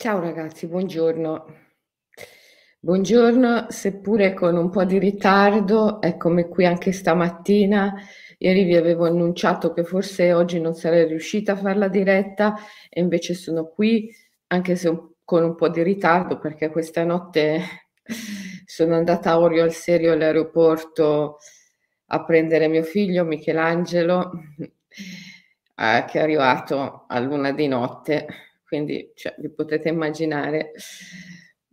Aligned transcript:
Ciao 0.00 0.18
ragazzi, 0.18 0.66
buongiorno. 0.66 1.44
Buongiorno, 2.80 3.66
seppure 3.68 4.32
con 4.32 4.56
un 4.56 4.70
po' 4.70 4.84
di 4.84 4.98
ritardo, 4.98 6.00
eccomi 6.00 6.48
qui 6.48 6.64
anche 6.64 6.90
stamattina. 6.90 7.96
Ieri 8.38 8.64
vi 8.64 8.76
avevo 8.76 9.04
annunciato 9.04 9.74
che 9.74 9.84
forse 9.84 10.32
oggi 10.32 10.58
non 10.58 10.74
sarei 10.74 11.06
riuscita 11.06 11.52
a 11.52 11.56
fare 11.56 11.76
la 11.76 11.88
diretta 11.88 12.54
e 12.88 13.02
invece 13.02 13.34
sono 13.34 13.66
qui, 13.66 14.10
anche 14.46 14.74
se 14.74 14.90
con 15.22 15.44
un 15.44 15.54
po' 15.54 15.68
di 15.68 15.82
ritardo, 15.82 16.38
perché 16.38 16.70
questa 16.70 17.04
notte 17.04 17.60
sono 18.64 18.94
andata 18.94 19.32
a 19.32 19.38
Orio 19.38 19.64
al 19.64 19.74
Serio 19.74 20.14
all'aeroporto 20.14 21.36
a 22.06 22.24
prendere 22.24 22.68
mio 22.68 22.84
figlio 22.84 23.26
Michelangelo, 23.26 24.30
eh, 25.76 26.04
che 26.08 26.18
è 26.18 26.22
arrivato 26.22 27.04
a 27.06 27.18
luna 27.18 27.52
di 27.52 27.68
notte 27.68 28.49
quindi 28.70 29.10
cioè, 29.16 29.34
vi 29.38 29.52
potete 29.52 29.88
immaginare, 29.88 30.70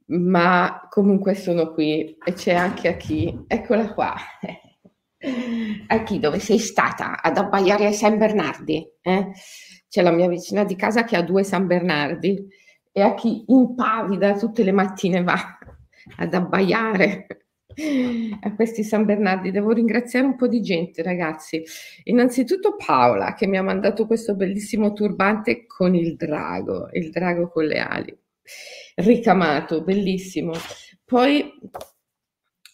ma 0.07 0.87
comunque 0.89 1.35
sono 1.35 1.71
qui 1.71 2.17
e 2.25 2.33
c'è 2.33 2.55
anche 2.55 2.87
a 2.87 2.93
chi, 2.93 3.43
eccola 3.45 3.93
qua, 3.93 4.15
a 5.87 6.03
chi 6.03 6.17
dove 6.17 6.39
sei 6.39 6.57
stata 6.57 7.21
ad 7.21 7.37
abbaiare 7.37 7.85
ai 7.85 7.93
San 7.93 8.17
Bernardi? 8.17 8.83
Eh? 8.99 9.31
C'è 9.87 10.01
la 10.01 10.09
mia 10.09 10.27
vicina 10.27 10.63
di 10.63 10.75
casa 10.75 11.03
che 11.03 11.15
ha 11.15 11.21
due 11.21 11.43
San 11.43 11.67
Bernardi 11.67 12.47
e 12.91 13.01
a 13.01 13.13
chi 13.13 13.45
impavida 13.45 14.35
tutte 14.35 14.63
le 14.63 14.71
mattine 14.71 15.21
va 15.21 15.37
ad 16.17 16.33
abbaiare 16.33 17.27
a 18.41 18.55
questi 18.55 18.83
San 18.83 19.05
Bernardi. 19.05 19.51
Devo 19.51 19.71
ringraziare 19.71 20.25
un 20.25 20.35
po' 20.35 20.47
di 20.47 20.61
gente, 20.61 21.03
ragazzi. 21.03 21.63
Innanzitutto 22.05 22.75
Paola, 22.75 23.33
che 23.33 23.47
mi 23.47 23.57
ha 23.57 23.63
mandato 23.63 24.05
questo 24.07 24.35
bellissimo 24.35 24.93
turbante 24.93 25.65
con 25.65 25.95
il 25.95 26.15
drago, 26.15 26.89
il 26.93 27.09
drago 27.11 27.49
con 27.49 27.65
le 27.65 27.79
ali. 27.79 28.17
Ricamato, 28.95 29.83
bellissimo. 29.83 30.53
Poi, 31.05 31.53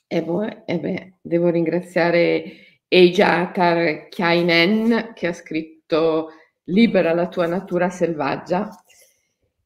e 0.08 0.18
eh, 0.18 0.24
boh, 0.24 0.66
eh 0.66 0.80
beh, 0.80 1.14
devo 1.22 1.50
ringraziare 1.50 2.44
Eijatar 2.88 4.08
Kainen, 4.10 5.12
che 5.14 5.28
ha 5.28 5.34
scritto 5.34 6.30
Libera 6.68 7.14
la 7.14 7.28
tua 7.28 7.46
natura 7.46 7.90
selvaggia 7.90 8.70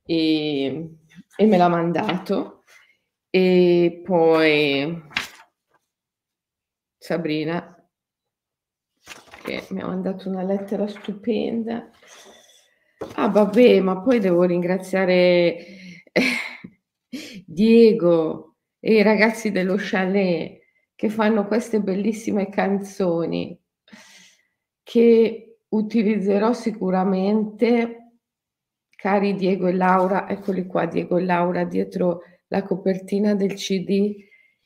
e, 0.04 0.90
e 1.36 1.46
me 1.46 1.58
l'ha 1.58 1.68
mandato. 1.68 2.64
E 3.30 4.02
poi 4.04 5.04
Sabrina, 7.08 7.74
che 9.42 9.66
mi 9.70 9.80
ha 9.80 9.88
mandato 9.88 10.28
una 10.28 10.44
lettera 10.44 10.86
stupenda. 10.88 11.90
Ah, 13.16 13.30
vabbè, 13.30 13.80
ma 13.80 14.02
poi 14.02 14.20
devo 14.20 14.44
ringraziare 14.44 15.56
eh, 16.12 16.22
Diego 17.46 18.56
e 18.82 18.96
i 18.96 19.02
ragazzi 19.04 19.52
dello 19.52 19.76
chalet 19.78 20.60
che 20.96 21.10
fanno 21.10 21.48
queste 21.48 21.80
bellissime 21.80 22.50
canzoni 22.50 23.58
che 24.84 25.60
utilizzerò 25.70 26.52
sicuramente, 26.52 28.18
cari 28.98 29.34
Diego 29.36 29.68
e 29.68 29.74
Laura, 29.74 30.28
eccoli 30.28 30.66
qua 30.66 30.86
Diego 30.86 31.16
e 31.16 31.24
Laura 31.24 31.64
dietro 31.64 32.24
la 32.48 32.64
copertina 32.64 33.34
del 33.34 33.54
CD 33.54 34.14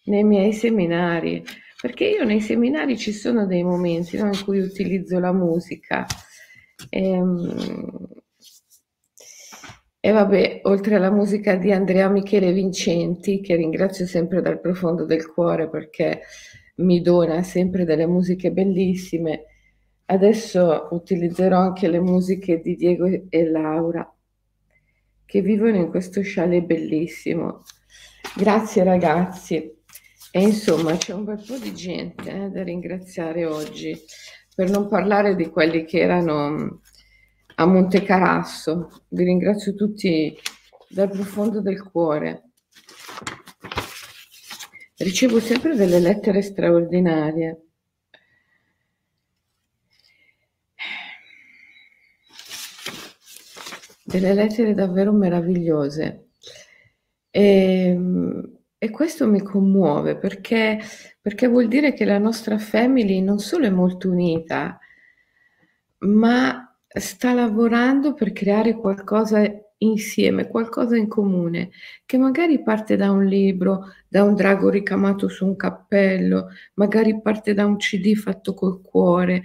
nei 0.05 0.23
miei 0.23 0.53
seminari. 0.53 1.43
Perché 1.81 2.05
io 2.05 2.23
nei 2.23 2.41
seminari 2.41 2.95
ci 2.97 3.11
sono 3.11 3.47
dei 3.47 3.63
momenti 3.63 4.17
no, 4.17 4.27
in 4.27 4.43
cui 4.43 4.59
utilizzo 4.59 5.19
la 5.19 5.33
musica. 5.33 6.05
E, 6.89 7.09
ehm, 7.09 8.07
e 9.99 10.11
vabbè, 10.11 10.61
oltre 10.63 10.95
alla 10.95 11.11
musica 11.11 11.55
di 11.55 11.71
Andrea 11.71 12.09
Michele 12.09 12.51
Vincenti, 12.53 13.41
che 13.41 13.55
ringrazio 13.55 14.05
sempre 14.05 14.41
dal 14.41 14.59
profondo 14.59 15.05
del 15.05 15.31
cuore 15.31 15.69
perché 15.69 16.21
mi 16.77 17.01
dona 17.01 17.43
sempre 17.43 17.85
delle 17.85 18.07
musiche 18.07 18.51
bellissime, 18.51 19.45
adesso 20.05 20.87
utilizzerò 20.91 21.57
anche 21.57 21.87
le 21.87 21.99
musiche 21.99 22.61
di 22.61 22.75
Diego 22.75 23.07
e 23.29 23.49
Laura, 23.49 24.11
che 25.25 25.41
vivono 25.41 25.77
in 25.77 25.89
questo 25.89 26.21
chalet 26.23 26.63
bellissimo. 26.63 27.63
Grazie 28.35 28.83
ragazzi. 28.83 29.80
E 30.33 30.41
insomma 30.41 30.95
c'è 30.95 31.13
un 31.13 31.25
bel 31.25 31.43
po' 31.45 31.57
di 31.57 31.73
gente 31.75 32.29
eh, 32.29 32.49
da 32.49 32.63
ringraziare 32.63 33.45
oggi, 33.45 33.93
per 34.55 34.69
non 34.69 34.87
parlare 34.87 35.35
di 35.35 35.49
quelli 35.49 35.83
che 35.83 35.99
erano 35.99 36.49
mm, 36.51 36.67
a 37.55 37.65
Monte 37.65 38.01
Carasso. 38.03 39.03
Vi 39.09 39.25
ringrazio 39.25 39.75
tutti 39.75 40.33
dal 40.87 41.09
profondo 41.09 41.59
del 41.59 41.83
cuore. 41.83 42.51
Ricevo 44.95 45.41
sempre 45.41 45.75
delle 45.75 45.99
lettere 45.99 46.41
straordinarie. 46.41 47.65
Delle 54.01 54.33
lettere 54.33 54.73
davvero 54.73 55.11
meravigliose. 55.11 56.27
E, 57.29 57.41
ehm, 57.41 58.59
e 58.83 58.89
questo 58.89 59.27
mi 59.27 59.43
commuove 59.43 60.17
perché, 60.17 60.79
perché 61.21 61.45
vuol 61.47 61.67
dire 61.67 61.93
che 61.93 62.03
la 62.03 62.17
nostra 62.17 62.57
family 62.57 63.21
non 63.21 63.37
solo 63.37 63.67
è 63.67 63.69
molto 63.69 64.09
unita, 64.09 64.79
ma 65.99 66.75
sta 66.87 67.33
lavorando 67.33 68.15
per 68.15 68.33
creare 68.33 68.73
qualcosa 68.75 69.39
insieme, 69.77 70.47
qualcosa 70.47 70.95
in 70.97 71.07
comune, 71.07 71.69
che 72.07 72.17
magari 72.17 72.63
parte 72.63 72.95
da 72.95 73.11
un 73.11 73.23
libro, 73.23 73.85
da 74.07 74.23
un 74.23 74.33
drago 74.33 74.69
ricamato 74.69 75.27
su 75.27 75.45
un 75.45 75.55
cappello, 75.55 76.47
magari 76.73 77.21
parte 77.21 77.53
da 77.53 77.65
un 77.67 77.77
CD 77.77 78.15
fatto 78.15 78.55
col 78.55 78.81
cuore, 78.81 79.43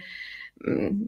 mm, 0.66 1.02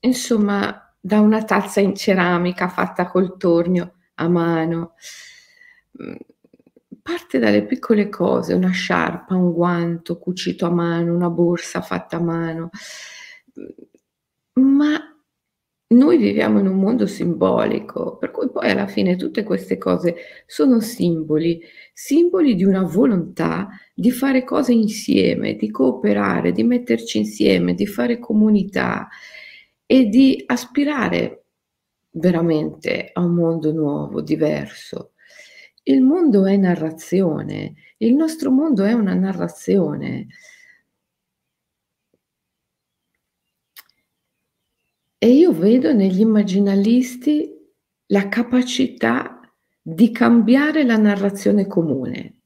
insomma, 0.00 0.94
da 0.98 1.20
una 1.20 1.44
tazza 1.44 1.80
in 1.80 1.94
ceramica 1.94 2.68
fatta 2.68 3.06
col 3.06 3.36
tornio 3.36 3.96
a 4.14 4.28
mano. 4.28 4.94
Mm, 6.02 6.14
parte 7.02 7.38
dalle 7.38 7.64
piccole 7.64 8.08
cose, 8.08 8.54
una 8.54 8.70
sciarpa, 8.70 9.34
un 9.34 9.52
guanto 9.52 10.18
cucito 10.18 10.66
a 10.66 10.70
mano, 10.70 11.14
una 11.14 11.30
borsa 11.30 11.80
fatta 11.80 12.16
a 12.16 12.20
mano, 12.20 12.70
ma 14.54 14.98
noi 15.92 16.18
viviamo 16.18 16.60
in 16.60 16.68
un 16.68 16.78
mondo 16.78 17.06
simbolico, 17.06 18.16
per 18.16 18.30
cui 18.30 18.48
poi 18.50 18.70
alla 18.70 18.86
fine 18.86 19.16
tutte 19.16 19.42
queste 19.42 19.76
cose 19.76 20.14
sono 20.46 20.78
simboli, 20.80 21.60
simboli 21.92 22.54
di 22.54 22.62
una 22.64 22.82
volontà 22.82 23.68
di 23.92 24.12
fare 24.12 24.44
cose 24.44 24.72
insieme, 24.72 25.56
di 25.56 25.70
cooperare, 25.70 26.52
di 26.52 26.62
metterci 26.62 27.18
insieme, 27.18 27.74
di 27.74 27.86
fare 27.86 28.20
comunità 28.20 29.08
e 29.84 30.06
di 30.08 30.42
aspirare 30.46 31.46
veramente 32.12 33.10
a 33.12 33.22
un 33.22 33.34
mondo 33.34 33.72
nuovo, 33.72 34.20
diverso. 34.20 35.12
Il 35.82 36.02
mondo 36.02 36.46
è 36.46 36.56
narrazione, 36.56 37.74
il 37.98 38.14
nostro 38.14 38.50
mondo 38.50 38.84
è 38.84 38.92
una 38.92 39.14
narrazione. 39.14 40.26
E 45.18 45.28
io 45.28 45.52
vedo 45.52 45.92
negli 45.92 46.20
immaginalisti 46.20 47.50
la 48.06 48.28
capacità 48.28 49.40
di 49.82 50.10
cambiare 50.12 50.84
la 50.84 50.96
narrazione 50.96 51.66
comune 51.66 52.42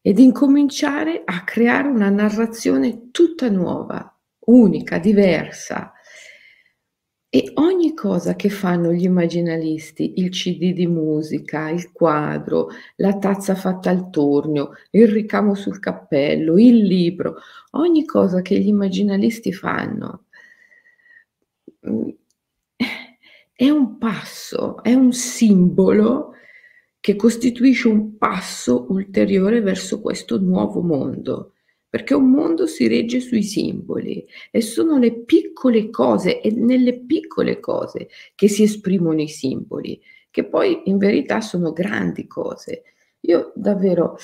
e 0.00 0.12
di 0.12 0.24
incominciare 0.24 1.22
a 1.24 1.42
creare 1.44 1.88
una 1.88 2.10
narrazione 2.10 3.10
tutta 3.10 3.48
nuova, 3.48 4.14
unica, 4.46 4.98
diversa, 4.98 5.93
e 7.34 7.50
ogni 7.54 7.94
cosa 7.94 8.36
che 8.36 8.48
fanno 8.48 8.92
gli 8.92 9.02
immaginalisti, 9.02 10.20
il 10.20 10.28
CD 10.28 10.72
di 10.72 10.86
musica, 10.86 11.68
il 11.68 11.90
quadro, 11.90 12.68
la 12.98 13.18
tazza 13.18 13.56
fatta 13.56 13.90
al 13.90 14.08
tornio, 14.08 14.70
il 14.90 15.08
ricamo 15.08 15.56
sul 15.56 15.80
cappello, 15.80 16.56
il 16.60 16.76
libro, 16.76 17.38
ogni 17.72 18.04
cosa 18.04 18.40
che 18.40 18.56
gli 18.60 18.68
immaginalisti 18.68 19.52
fanno 19.52 20.26
mm, 21.88 22.08
è 23.52 23.68
un 23.68 23.98
passo, 23.98 24.80
è 24.84 24.94
un 24.94 25.12
simbolo 25.12 26.34
che 27.00 27.16
costituisce 27.16 27.88
un 27.88 28.16
passo 28.16 28.86
ulteriore 28.90 29.60
verso 29.60 30.00
questo 30.00 30.38
nuovo 30.38 30.82
mondo 30.82 31.53
perché 31.94 32.12
un 32.12 32.28
mondo 32.28 32.66
si 32.66 32.88
regge 32.88 33.20
sui 33.20 33.44
simboli 33.44 34.26
e 34.50 34.60
sono 34.60 34.98
le 34.98 35.20
piccole 35.20 35.90
cose 35.90 36.40
e 36.40 36.50
nelle 36.50 37.04
piccole 37.04 37.60
cose 37.60 38.08
che 38.34 38.48
si 38.48 38.64
esprimono 38.64 39.22
i 39.22 39.28
simboli, 39.28 40.02
che 40.28 40.44
poi 40.44 40.82
in 40.86 40.98
verità 40.98 41.40
sono 41.40 41.72
grandi 41.72 42.26
cose. 42.26 42.82
Io 43.20 43.52
davvero 43.54 44.18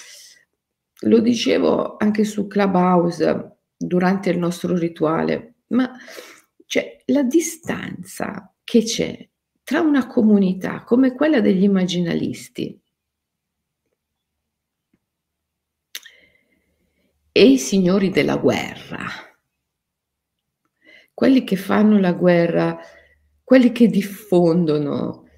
lo 1.02 1.20
dicevo 1.20 1.94
anche 1.96 2.24
su 2.24 2.48
Clubhouse 2.48 3.58
durante 3.76 4.30
il 4.30 4.38
nostro 4.38 4.76
rituale, 4.76 5.58
ma 5.68 5.92
cioè, 6.66 6.96
la 7.04 7.22
distanza 7.22 8.52
che 8.64 8.82
c'è 8.82 9.28
tra 9.62 9.78
una 9.78 10.08
comunità 10.08 10.82
come 10.82 11.14
quella 11.14 11.40
degli 11.40 11.62
immaginalisti 11.62 12.76
e 17.32 17.44
i 17.44 17.58
signori 17.58 18.10
della 18.10 18.36
guerra, 18.36 19.06
quelli 21.14 21.44
che 21.44 21.56
fanno 21.56 21.98
la 21.98 22.12
guerra, 22.12 22.78
quelli 23.44 23.72
che 23.72 23.88
diffondono 23.88 25.28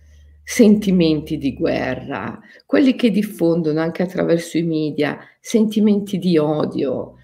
sentimenti 0.44 1.39
di 1.39 1.55
guerra, 1.55 2.41
quelli 2.67 2.94
che 2.94 3.11
diffondono 3.11 3.81
anche 3.81 4.03
attraverso 4.03 4.59
i 4.59 4.62
media 4.62 5.19
sentimenti 5.41 6.19
di 6.19 6.39
odio, 6.39 7.17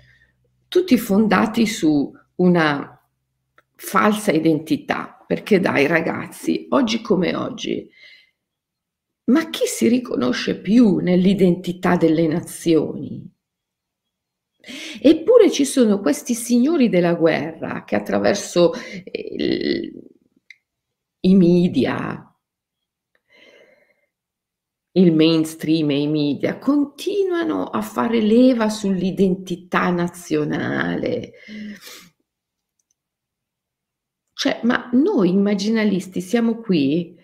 tutti 0.68 0.98
fondati 0.98 1.66
su 1.66 2.12
una 2.36 3.00
falsa 3.74 4.32
identità, 4.32 5.24
perché 5.26 5.60
dai 5.60 5.86
ragazzi, 5.86 6.66
oggi 6.70 7.00
come 7.00 7.34
oggi, 7.34 7.88
ma 9.24 9.50
chi 9.50 9.66
si 9.66 9.88
riconosce 9.88 10.60
più 10.60 10.96
nell'identità 10.96 11.96
delle 11.96 12.26
nazioni? 12.26 13.30
Eppure 15.00 15.50
ci 15.50 15.64
sono 15.64 16.00
questi 16.00 16.34
signori 16.34 16.88
della 16.88 17.14
guerra 17.14 17.84
che 17.84 17.94
attraverso 17.96 18.72
il, 19.12 19.92
i 21.20 21.34
media, 21.34 22.24
il 24.92 25.12
mainstream 25.14 25.90
e 25.90 26.00
i 26.00 26.08
media 26.08 26.58
continuano 26.58 27.66
a 27.66 27.80
fare 27.82 28.20
leva 28.20 28.68
sull'identità 28.68 29.90
nazionale. 29.90 31.32
Cioè, 34.32 34.60
ma 34.64 34.88
noi 34.92 35.30
immaginalisti 35.30 36.20
siamo 36.20 36.60
qui 36.60 37.16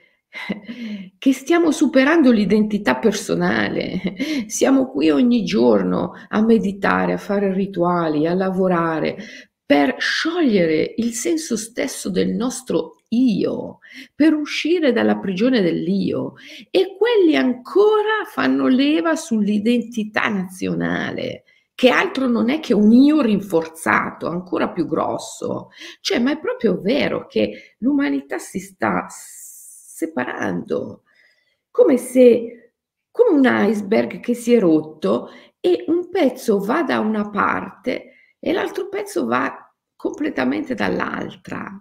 che 1.19 1.33
stiamo 1.33 1.71
superando 1.71 2.31
l'identità 2.31 2.97
personale, 2.97 4.01
siamo 4.47 4.91
qui 4.91 5.11
ogni 5.11 5.45
giorno 5.45 6.13
a 6.29 6.43
meditare, 6.43 7.13
a 7.13 7.19
fare 7.19 7.53
rituali, 7.53 8.27
a 8.27 8.35
lavorare 8.35 9.17
per 9.65 9.95
sciogliere 9.99 10.95
il 10.97 11.13
senso 11.15 11.57
stesso 11.57 12.11
del 12.11 12.31
nostro 12.31 12.97
io, 13.09 13.79
per 14.15 14.35
uscire 14.35 14.93
dalla 14.93 15.19
prigione 15.19 15.63
dell'io 15.63 16.35
e 16.71 16.97
quelli 16.99 17.37
ancora 17.37 18.25
fanno 18.27 18.67
leva 18.67 19.17
sull'identità 19.17 20.29
nazionale 20.29 21.45
che 21.77 21.89
altro 21.89 22.29
non 22.29 22.51
è 22.51 22.61
che 22.61 22.73
un 22.73 22.93
io 22.93 23.21
rinforzato, 23.21 24.29
ancora 24.29 24.71
più 24.71 24.87
grosso. 24.87 25.71
Cioè, 26.01 26.21
ma 26.21 26.31
è 26.31 26.39
proprio 26.39 26.81
vero 26.81 27.27
che 27.27 27.75
l'umanità 27.79 28.39
si 28.39 28.61
sta 28.61 29.07
separando, 30.05 31.03
come 31.71 31.97
se, 31.97 32.73
come 33.11 33.31
un 33.31 33.69
iceberg 33.69 34.21
che 34.21 34.35
si 34.35 34.53
è 34.53 34.61
rotto 34.61 35.31
e 35.61 35.85
un 35.89 36.11
pezzo 36.11 36.59
va 36.59 36.83
da 36.83 37.01
una 37.01 37.31
parte 37.31 38.37
e 38.39 38.53
l'altro 38.53 38.89
pezzo 38.89 39.27
va 39.27 39.73
completamente 39.97 40.75
dall'altra. 40.75 41.81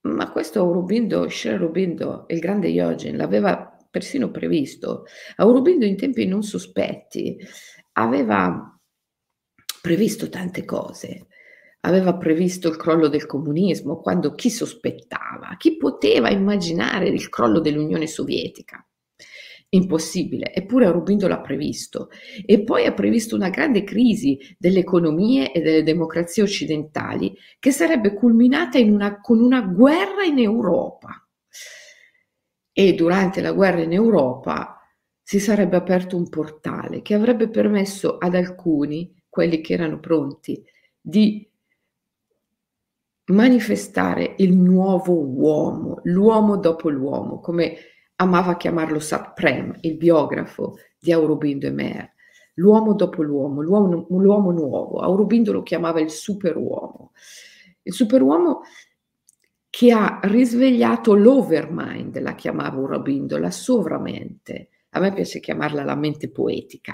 Ma 0.00 0.30
questo 0.30 0.60
Aurobindo, 0.60 1.28
Sri 1.28 1.50
Aurobindo, 1.50 2.24
il 2.28 2.38
grande 2.38 2.68
Yogen, 2.68 3.16
l'aveva 3.16 3.76
persino 3.90 4.30
previsto. 4.30 5.04
Aurobindo 5.36 5.84
in 5.84 5.96
tempi 5.96 6.26
non 6.26 6.42
sospetti 6.42 7.36
aveva 7.92 8.78
previsto 9.82 10.28
tante 10.30 10.64
cose. 10.64 11.27
Aveva 11.80 12.16
previsto 12.16 12.68
il 12.68 12.76
crollo 12.76 13.08
del 13.08 13.26
comunismo, 13.26 14.00
quando 14.00 14.34
chi 14.34 14.50
sospettava, 14.50 15.54
chi 15.56 15.76
poteva 15.76 16.30
immaginare 16.30 17.08
il 17.08 17.28
crollo 17.28 17.60
dell'Unione 17.60 18.06
Sovietica? 18.06 18.84
Impossibile, 19.70 20.52
eppure 20.54 20.86
Aurobindo 20.86 21.28
l'ha 21.28 21.40
previsto. 21.40 22.08
E 22.44 22.64
poi 22.64 22.86
ha 22.86 22.92
previsto 22.92 23.36
una 23.36 23.50
grande 23.50 23.84
crisi 23.84 24.38
delle 24.58 24.80
economie 24.80 25.52
e 25.52 25.60
delle 25.60 25.82
democrazie 25.82 26.42
occidentali 26.42 27.36
che 27.58 27.70
sarebbe 27.70 28.14
culminata 28.14 28.78
una, 28.78 29.20
con 29.20 29.40
una 29.40 29.60
guerra 29.60 30.24
in 30.24 30.38
Europa. 30.38 31.28
E 32.72 32.94
durante 32.94 33.40
la 33.40 33.52
guerra 33.52 33.82
in 33.82 33.92
Europa 33.92 34.78
si 35.22 35.38
sarebbe 35.38 35.76
aperto 35.76 36.16
un 36.16 36.28
portale 36.28 37.02
che 37.02 37.14
avrebbe 37.14 37.50
permesso 37.50 38.16
ad 38.16 38.34
alcuni, 38.34 39.14
quelli 39.28 39.60
che 39.60 39.74
erano 39.74 40.00
pronti, 40.00 40.64
di 40.98 41.46
manifestare 43.28 44.34
il 44.38 44.56
nuovo 44.56 45.14
uomo, 45.14 46.00
l'uomo 46.04 46.56
dopo 46.56 46.88
l'uomo, 46.88 47.40
come 47.40 47.76
amava 48.16 48.56
chiamarlo 48.56 48.98
Satprem, 48.98 49.78
il 49.82 49.96
biografo 49.96 50.76
di 50.98 51.12
Aurobindo 51.12 51.66
e 51.66 51.70
Mer, 51.70 52.12
l'uomo 52.54 52.94
dopo 52.94 53.22
l'uomo, 53.22 53.60
l'uomo, 53.62 54.06
l'uomo 54.08 54.50
nuovo. 54.50 55.00
Aurobindo 55.00 55.52
lo 55.52 55.62
chiamava 55.62 56.00
il 56.00 56.10
superuomo. 56.10 57.12
Il 57.82 57.92
superuomo 57.92 58.62
che 59.70 59.92
ha 59.92 60.20
risvegliato 60.22 61.14
l'overmind, 61.14 62.20
la 62.20 62.34
chiamava 62.34 62.76
Aurobindo, 62.76 63.38
la 63.38 63.50
sovramente. 63.50 64.70
A 64.90 65.00
me 65.00 65.12
piace 65.12 65.38
chiamarla 65.38 65.84
la 65.84 65.94
mente 65.94 66.30
poetica. 66.30 66.92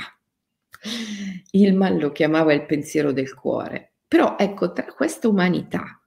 Ilman 1.52 1.98
lo 1.98 2.10
chiamava 2.12 2.52
il 2.52 2.66
pensiero 2.66 3.12
del 3.12 3.34
cuore. 3.34 3.94
Però 4.06 4.37
ecco, 4.37 4.72
tra 4.72 4.84
questa 4.84 5.28
umanità 5.28 6.03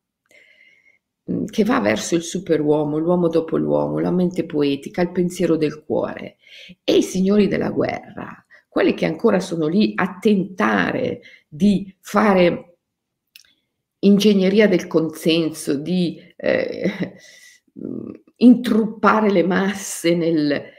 che 1.46 1.64
va 1.66 1.80
verso 1.82 2.16
il 2.16 2.24
superuomo, 2.24 2.98
l'uomo 2.98 3.28
dopo 3.28 3.58
l'uomo, 3.58 4.00
la 4.00 4.12
mente 4.12 4.46
poetica, 4.46 5.02
il 5.02 5.12
pensiero 5.12 5.58
del 5.58 5.84
cuore. 5.84 6.38
E 6.84 6.98
i 6.98 7.04
signori 7.04 7.48
della 7.48 7.70
guerra, 7.70 8.46
quelli 8.70 8.94
che 8.94 9.06
ancora 9.06 9.40
sono 9.40 9.68
lì 9.68 9.92
a 9.96 10.18
tentare 10.20 11.22
di 11.48 11.94
fare 12.00 12.78
ingegneria 14.00 14.68
del 14.68 14.88
consenso, 14.88 15.76
di 15.76 16.18
eh, 16.38 17.16
intruppare 18.38 19.30
le 19.30 19.44
masse 19.44 20.16
nel, 20.16 20.52
eh, 20.52 20.72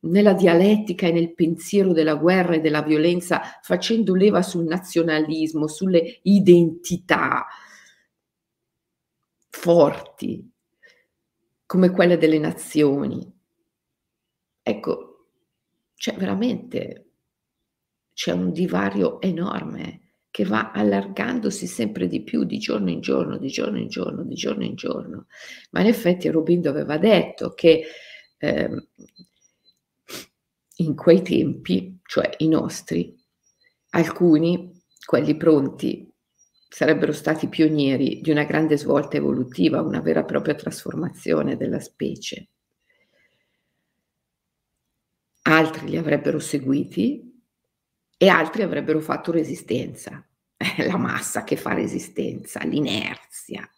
nella 0.00 0.34
dialettica 0.34 1.06
e 1.06 1.12
nel 1.12 1.32
pensiero 1.34 1.92
della 1.92 2.16
guerra 2.16 2.54
e 2.54 2.60
della 2.60 2.82
violenza, 2.82 3.40
facendo 3.62 4.14
leva 4.14 4.42
sul 4.42 4.64
nazionalismo, 4.64 5.66
sulle 5.66 6.18
identità, 6.22 7.46
forti 9.52 10.50
come 11.66 11.90
quelle 11.90 12.16
delle 12.16 12.38
nazioni. 12.38 13.30
Ecco, 14.62 15.26
c'è 15.94 16.14
veramente 16.16 17.06
c'è 18.14 18.32
un 18.32 18.52
divario 18.52 19.20
enorme 19.20 20.00
che 20.30 20.44
va 20.44 20.70
allargandosi 20.72 21.66
sempre 21.66 22.06
di 22.06 22.22
più 22.22 22.44
di 22.44 22.58
giorno 22.58 22.90
in 22.90 23.00
giorno, 23.00 23.36
di 23.36 23.48
giorno 23.48 23.78
in 23.78 23.88
giorno, 23.88 24.24
di 24.24 24.34
giorno 24.34 24.64
in 24.64 24.74
giorno. 24.74 25.26
Ma 25.70 25.80
in 25.80 25.86
effetti 25.86 26.28
Rubindo 26.28 26.70
aveva 26.70 26.96
detto 26.96 27.50
che 27.50 27.84
eh, 28.38 28.88
in 30.76 30.96
quei 30.96 31.22
tempi, 31.22 32.00
cioè 32.04 32.30
i 32.38 32.48
nostri, 32.48 33.14
alcuni, 33.90 34.72
quelli 35.04 35.36
pronti 35.36 36.11
sarebbero 36.72 37.12
stati 37.12 37.48
pionieri 37.48 38.22
di 38.22 38.30
una 38.30 38.44
grande 38.44 38.78
svolta 38.78 39.18
evolutiva, 39.18 39.82
una 39.82 40.00
vera 40.00 40.20
e 40.20 40.24
propria 40.24 40.54
trasformazione 40.54 41.58
della 41.58 41.80
specie. 41.80 42.48
Altri 45.42 45.90
li 45.90 45.98
avrebbero 45.98 46.38
seguiti 46.38 47.30
e 48.16 48.28
altri 48.28 48.62
avrebbero 48.62 49.00
fatto 49.00 49.30
resistenza. 49.32 50.26
La 50.88 50.96
massa 50.96 51.44
che 51.44 51.56
fa 51.56 51.74
resistenza, 51.74 52.60
l'inerzia. 52.64 53.68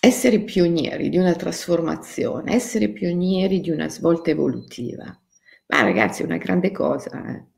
Essere 0.00 0.40
pionieri 0.40 1.10
di 1.10 1.16
una 1.16 1.36
trasformazione, 1.36 2.54
essere 2.54 2.88
pionieri 2.88 3.60
di 3.60 3.70
una 3.70 3.88
svolta 3.88 4.30
evolutiva. 4.30 5.16
Ma 5.68 5.82
ragazzi, 5.82 6.22
è 6.22 6.24
una 6.24 6.38
grande 6.38 6.72
cosa. 6.72 7.36
Eh? 7.36 7.49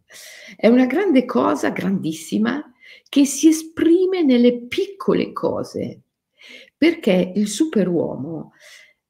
È 0.56 0.66
una 0.68 0.86
grande 0.86 1.24
cosa, 1.24 1.70
grandissima, 1.70 2.72
che 3.08 3.24
si 3.24 3.48
esprime 3.48 4.22
nelle 4.22 4.66
piccole 4.66 5.32
cose, 5.32 6.02
perché 6.76 7.32
il 7.34 7.48
superuomo 7.48 8.52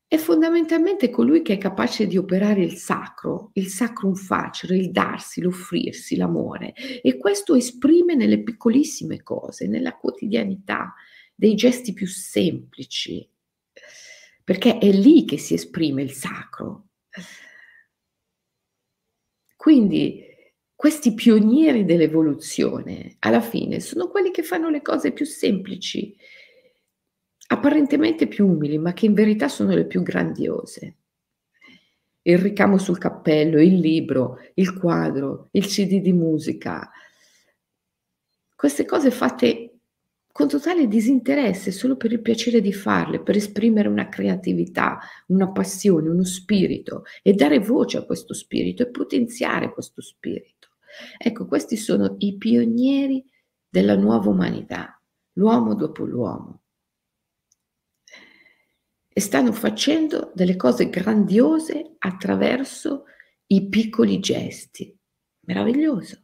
è 0.06 0.18
fondamentalmente 0.18 1.08
colui 1.08 1.40
che 1.40 1.54
è 1.54 1.58
capace 1.58 2.06
di 2.06 2.18
operare 2.18 2.62
il 2.62 2.76
sacro, 2.76 3.50
il 3.54 3.68
sacrum 3.68 4.14
facere, 4.14 4.76
il 4.76 4.90
darsi, 4.90 5.40
l'offrirsi, 5.40 6.16
l'amore. 6.16 6.74
E 6.74 7.16
questo 7.16 7.54
esprime 7.54 8.14
nelle 8.14 8.42
piccolissime 8.42 9.22
cose, 9.22 9.66
nella 9.66 9.96
quotidianità, 9.96 10.92
dei 11.34 11.54
gesti 11.54 11.94
più 11.94 12.06
semplici, 12.06 13.26
perché 14.44 14.76
è 14.76 14.92
lì 14.92 15.24
che 15.24 15.38
si 15.38 15.54
esprime 15.54 16.02
il 16.02 16.12
sacro. 16.12 16.88
Quindi 19.56 20.24
questi 20.82 21.14
pionieri 21.14 21.84
dell'evoluzione, 21.84 23.14
alla 23.20 23.40
fine, 23.40 23.78
sono 23.78 24.08
quelli 24.08 24.32
che 24.32 24.42
fanno 24.42 24.68
le 24.68 24.82
cose 24.82 25.12
più 25.12 25.24
semplici 25.24 26.12
apparentemente 27.46 28.26
più 28.26 28.48
umili, 28.48 28.78
ma 28.78 28.92
che 28.92 29.06
in 29.06 29.14
verità 29.14 29.46
sono 29.46 29.74
le 29.74 29.86
più 29.86 30.02
grandiose. 30.02 30.96
Il 32.22 32.36
ricamo 32.38 32.78
sul 32.78 32.98
cappello, 32.98 33.62
il 33.62 33.78
libro, 33.78 34.38
il 34.54 34.76
quadro, 34.76 35.50
il 35.52 35.66
CD 35.66 36.00
di 36.00 36.12
musica. 36.12 36.90
Queste 38.52 38.84
cose 38.84 39.12
fatte 39.12 39.82
con 40.32 40.48
totale 40.48 40.88
disinteresse, 40.88 41.70
solo 41.70 41.96
per 41.96 42.10
il 42.10 42.22
piacere 42.22 42.60
di 42.60 42.72
farle, 42.72 43.22
per 43.22 43.36
esprimere 43.36 43.86
una 43.86 44.08
creatività, 44.08 44.98
una 45.28 45.52
passione, 45.52 46.08
uno 46.08 46.24
spirito 46.24 47.04
e 47.22 47.34
dare 47.34 47.60
voce 47.60 47.98
a 47.98 48.04
questo 48.04 48.34
spirito 48.34 48.82
e 48.82 48.90
potenziare 48.90 49.72
questo 49.72 50.02
spirito. 50.02 50.70
Ecco, 51.18 51.46
questi 51.46 51.76
sono 51.76 52.16
i 52.18 52.36
pionieri 52.36 53.24
della 53.68 53.96
nuova 53.96 54.28
umanità, 54.28 55.00
l'uomo 55.34 55.74
dopo 55.74 56.04
l'uomo. 56.04 56.62
E 59.08 59.20
stanno 59.20 59.52
facendo 59.52 60.32
delle 60.34 60.56
cose 60.56 60.88
grandiose 60.88 61.96
attraverso 61.98 63.04
i 63.46 63.68
piccoli 63.68 64.20
gesti. 64.20 64.96
Meraviglioso. 65.40 66.22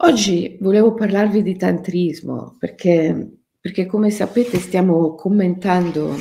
Oggi 0.00 0.56
volevo 0.60 0.94
parlarvi 0.94 1.42
di 1.42 1.56
tantrismo 1.56 2.56
perché, 2.58 3.40
perché 3.60 3.86
come 3.86 4.10
sapete 4.10 4.58
stiamo 4.58 5.14
commentando 5.14 6.14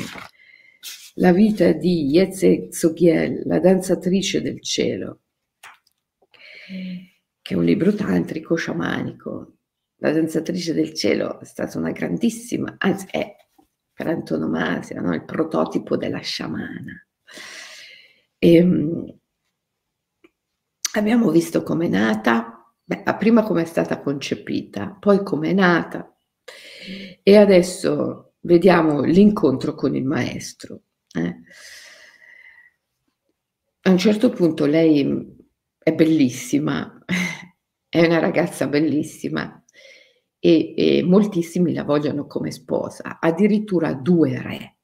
la 1.15 1.32
vita 1.32 1.72
di 1.74 2.06
Yeze 2.08 2.70
Tsogyel, 2.70 3.44
la 3.46 3.60
danzatrice 3.60 4.41
del 4.41 4.62
cielo, 4.62 5.22
che 7.41 7.53
è 7.53 7.57
un 7.57 7.63
libro 7.63 7.93
tantrico 7.93 8.55
sciamanico. 8.55 9.53
La 10.00 10.12
danzatrice 10.12 10.74
del 10.74 10.93
cielo 10.93 11.39
è 11.39 11.45
stata 11.45 11.77
una 11.77 11.91
grandissima, 11.91 12.75
anzi 12.77 13.07
è 13.09 13.36
per 13.93 14.07
antonomasia, 14.07 15.01
no? 15.01 15.13
il 15.13 15.25
prototipo 15.25 15.97
della 15.97 16.19
sciamana. 16.19 17.07
E, 18.38 18.53
ehm, 18.55 19.19
abbiamo 20.97 21.31
visto 21.31 21.63
come 21.63 21.86
è 21.86 21.89
nata, 21.89 22.71
beh, 22.83 23.03
prima 23.17 23.43
come 23.43 23.63
è 23.63 23.65
stata 23.65 24.00
concepita, 24.01 24.95
poi 25.00 25.24
come 25.24 25.50
è 25.50 25.53
nata 25.53 26.15
e 27.24 27.36
adesso 27.36 28.36
vediamo 28.41 29.01
l'incontro 29.01 29.74
con 29.74 29.95
il 29.95 30.05
maestro. 30.05 30.81
Eh. 31.13 31.36
A 33.81 33.89
un 33.89 33.97
certo 33.97 34.29
punto 34.29 34.65
lei 34.65 35.37
è 35.88 35.94
bellissima, 35.94 37.01
è 37.88 38.06
una 38.06 38.20
ragazza 38.20 38.67
bellissima 38.67 39.63
e, 40.38 40.74
e, 40.75 41.01
moltissimi 41.03 41.74
la 41.74 41.86
vogliono 41.86 42.27
come 42.27 42.51
sposa, 42.51 43.20
addirittura 43.22 43.94
due 43.94 44.41
re. 44.41 44.75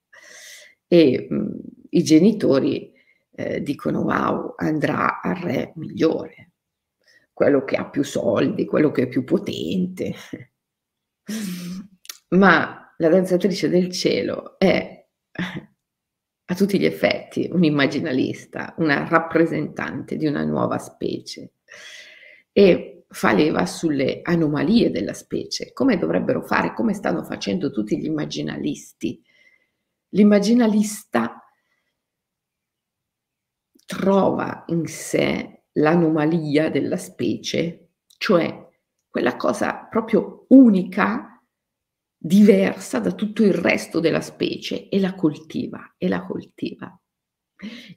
E 0.88 1.27
mh, 1.29 1.57
i 1.89 2.03
genitori 2.03 2.93
eh, 3.31 3.62
dicono 3.62 4.03
wow, 4.03 4.53
andrà 4.55 5.19
al 5.19 5.36
re 5.36 5.74
migliore, 5.75 6.51
quello 7.33 7.65
che 7.65 7.75
ha 7.75 7.89
più 7.89 8.03
soldi, 8.03 8.63
quello 8.63 8.91
che 8.91 9.01
è 9.01 9.07
più 9.10 9.25
potente. 9.25 10.13
Ma 12.29 12.93
la 12.95 13.10
danzatrice 13.10 13.67
del 13.67 13.91
cielo 13.91 14.57
è 14.57 15.05
a 16.53 16.55
tutti 16.55 16.79
gli 16.79 16.86
effetti 16.86 17.50
un'immaginalista, 17.51 18.75
una 18.77 19.07
rappresentante 19.07 20.15
di 20.15 20.27
una 20.27 20.43
nuova 20.43 20.77
specie 20.77 21.53
e 22.51 23.05
fa 23.10 23.33
leva 23.33 23.65
sulle 23.65 24.22
anomalie 24.22 24.91
della 24.91 25.13
specie, 25.13 25.74
come 25.74 25.98
dovrebbero 25.98 26.43
fare, 26.43 26.74
come 26.74 26.93
stanno 26.93 27.24
facendo 27.24 27.72
tutti 27.72 27.98
gli 27.98 28.05
immaginalisti. 28.05 29.22
L'immaginalista 30.10 31.43
trova 33.86 34.63
in 34.67 34.86
sé 34.86 35.63
l'anomalia 35.74 36.69
della 36.69 36.98
specie, 36.98 37.89
cioè 38.17 38.69
quella 39.10 39.36
cosa 39.36 39.88
proprio 39.89 40.45
unica 40.50 41.32
diversa 42.25 42.99
da 42.99 43.11
tutto 43.11 43.43
il 43.43 43.53
resto 43.53 43.99
della 43.99 44.21
specie 44.21 44.87
e 44.87 44.97
la 44.97 45.13
coltiva 45.13 45.95
e 45.97 46.07
la 46.07 46.25
coltiva. 46.25 46.97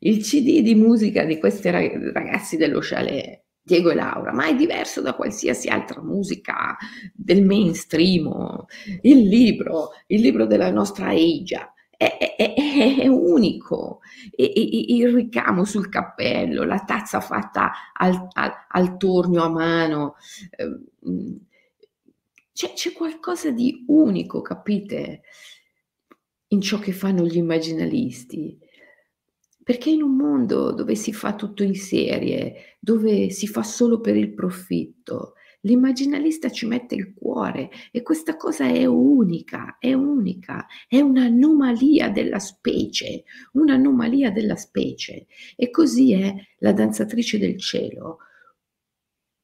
Il 0.00 0.18
CD 0.25 0.62
di 0.62 0.75
musica 0.75 1.25
di 1.25 1.38
questi 1.38 1.71
ragazzi 1.71 2.56
dello 2.56 2.80
chalet, 2.83 3.45
Diego 3.62 3.90
e 3.90 3.95
Laura, 3.95 4.33
ma 4.33 4.47
è 4.49 4.56
diverso 4.56 5.00
da 5.00 5.14
qualsiasi 5.14 5.68
altra 5.68 6.02
musica 6.02 6.76
del 7.14 7.45
mainstream. 7.45 8.64
Il 9.02 9.28
libro, 9.28 9.90
il 10.09 10.21
libro 10.21 10.45
della 10.47 10.73
nostra 10.73 11.11
Asia, 11.11 11.73
è, 11.97 12.18
è, 12.18 12.35
è, 12.37 12.97
è 13.02 13.06
unico. 13.06 14.00
E, 14.35 14.52
e, 14.56 14.95
il 14.97 15.14
ricamo 15.14 15.64
sul 15.64 15.88
cappello, 15.88 16.64
la 16.64 16.80
tazza 16.80 17.21
fatta 17.21 17.71
al, 17.92 18.26
al, 18.33 18.52
al 18.68 18.97
tornio 18.97 19.45
a 19.45 19.49
mano. 19.50 20.16
Eh, 20.50 21.45
c'è, 22.57 22.73
c'è 22.73 22.93
qualcosa 22.93 23.51
di 23.51 23.85
unico, 23.89 24.41
capite, 24.41 25.21
in 26.49 26.63
ciò 26.63 26.79
che 26.79 26.93
fanno 26.93 27.27
gli 27.27 27.37
immaginalisti. 27.37 28.59
Perché 29.63 29.91
in 29.91 30.01
un 30.01 30.17
mondo 30.17 30.73
dove 30.73 30.95
si 30.95 31.13
fa 31.13 31.35
tutto 31.35 31.63
in 31.63 31.75
serie, 31.75 32.79
dove 32.81 33.29
si 33.29 33.47
fa 33.47 33.63
solo 33.63 34.01
per 34.01 34.17
il 34.17 34.33
profitto, 34.33 35.35
l'immaginalista 35.63 36.49
ci 36.49 36.65
mette 36.67 36.95
il 36.95 37.13
cuore 37.13 37.69
e 37.91 38.01
questa 38.01 38.39
cosa 38.39 38.65
è 38.65 38.87
unica, 38.87 39.77
è 39.79 39.93
unica, 39.93 40.67
è 40.89 41.01
un'anomalia 41.01 42.09
della 42.09 42.39
specie, 42.39 43.25
un'anomalia 43.53 44.31
della 44.31 44.57
specie. 44.57 45.27
E 45.57 45.69
così 45.69 46.15
è 46.15 46.35
la 46.61 46.73
danzatrice 46.73 47.39
del 47.39 47.59
cielo, 47.59 48.21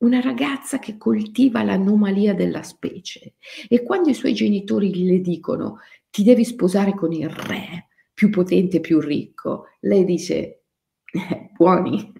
una 0.02 0.20
ragazza 0.20 0.78
che 0.78 0.96
coltiva 0.96 1.62
l'anomalia 1.62 2.34
della 2.34 2.62
specie 2.62 3.34
e 3.68 3.82
quando 3.82 4.10
i 4.10 4.14
suoi 4.14 4.34
genitori 4.34 5.04
le 5.04 5.20
dicono 5.20 5.78
ti 6.10 6.22
devi 6.22 6.44
sposare 6.44 6.94
con 6.94 7.12
il 7.12 7.28
re 7.28 7.88
più 8.12 8.30
potente, 8.30 8.80
più 8.80 9.00
ricco, 9.00 9.66
lei 9.80 10.04
dice 10.04 10.64
eh, 11.12 11.50
buoni. 11.56 12.12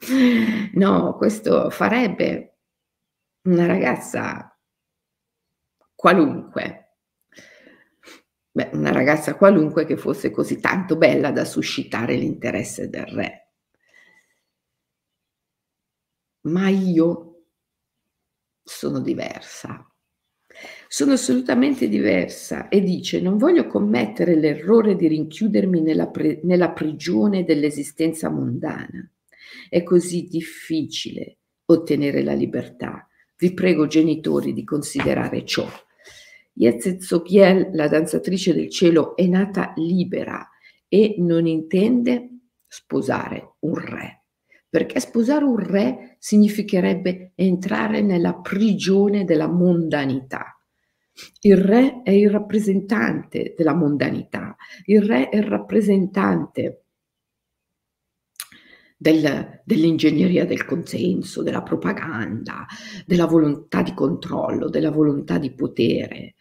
No, 0.74 1.16
questo 1.16 1.70
farebbe 1.70 2.58
una 3.48 3.66
ragazza 3.66 4.56
qualunque. 5.92 6.98
Beh, 8.52 8.70
una 8.74 8.92
ragazza 8.92 9.34
qualunque 9.34 9.84
che 9.86 9.96
fosse 9.96 10.30
così 10.30 10.60
tanto 10.60 10.96
bella 10.96 11.32
da 11.32 11.44
suscitare 11.44 12.14
l'interesse 12.14 12.88
del 12.88 13.06
re. 13.06 13.47
Ma 16.48 16.68
io 16.68 17.44
sono 18.62 19.00
diversa. 19.00 19.82
Sono 20.88 21.12
assolutamente 21.12 21.88
diversa 21.88 22.68
e 22.68 22.80
dice 22.80 23.20
non 23.20 23.36
voglio 23.36 23.66
commettere 23.66 24.34
l'errore 24.34 24.96
di 24.96 25.06
rinchiudermi 25.06 25.80
nella, 25.80 26.08
pre- 26.08 26.40
nella 26.42 26.72
prigione 26.72 27.44
dell'esistenza 27.44 28.28
mondana. 28.30 29.08
È 29.68 29.82
così 29.82 30.26
difficile 30.26 31.38
ottenere 31.66 32.22
la 32.22 32.32
libertà. 32.32 33.06
Vi 33.36 33.54
prego 33.54 33.86
genitori 33.86 34.52
di 34.52 34.64
considerare 34.64 35.44
ciò. 35.44 35.68
Yetzezokiel, 36.54 37.70
la 37.72 37.86
danzatrice 37.86 38.52
del 38.52 38.68
cielo, 38.68 39.14
è 39.14 39.26
nata 39.26 39.72
libera 39.76 40.48
e 40.88 41.14
non 41.18 41.46
intende 41.46 42.30
sposare 42.66 43.54
un 43.60 43.74
re 43.74 44.17
perché 44.68 45.00
sposare 45.00 45.44
un 45.44 45.56
re 45.56 46.16
significherebbe 46.18 47.32
entrare 47.34 48.02
nella 48.02 48.34
prigione 48.34 49.24
della 49.24 49.48
mondanità. 49.48 50.58
Il 51.40 51.56
re 51.56 52.02
è 52.02 52.10
il 52.10 52.30
rappresentante 52.30 53.54
della 53.56 53.74
mondanità, 53.74 54.56
il 54.84 55.02
re 55.02 55.28
è 55.28 55.36
il 55.36 55.44
rappresentante 55.44 56.84
del, 58.96 59.62
dell'ingegneria 59.64 60.44
del 60.44 60.64
consenso, 60.64 61.42
della 61.42 61.62
propaganda, 61.62 62.66
della 63.06 63.26
volontà 63.26 63.82
di 63.82 63.94
controllo, 63.94 64.68
della 64.68 64.90
volontà 64.90 65.38
di 65.38 65.52
potere, 65.54 66.34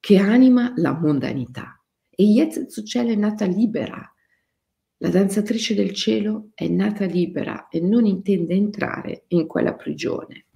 che 0.00 0.18
anima 0.18 0.72
la 0.76 0.92
mondanità. 0.98 1.82
E 2.08 2.24
Yetzezucel 2.24 3.08
è 3.08 3.14
nata 3.14 3.44
libera, 3.44 4.12
la 5.02 5.08
danzatrice 5.08 5.74
del 5.74 5.94
cielo 5.94 6.50
è 6.54 6.68
nata 6.68 7.06
libera 7.06 7.68
e 7.68 7.80
non 7.80 8.04
intende 8.04 8.52
entrare 8.52 9.24
in 9.28 9.46
quella 9.46 9.74
prigione. 9.74 10.46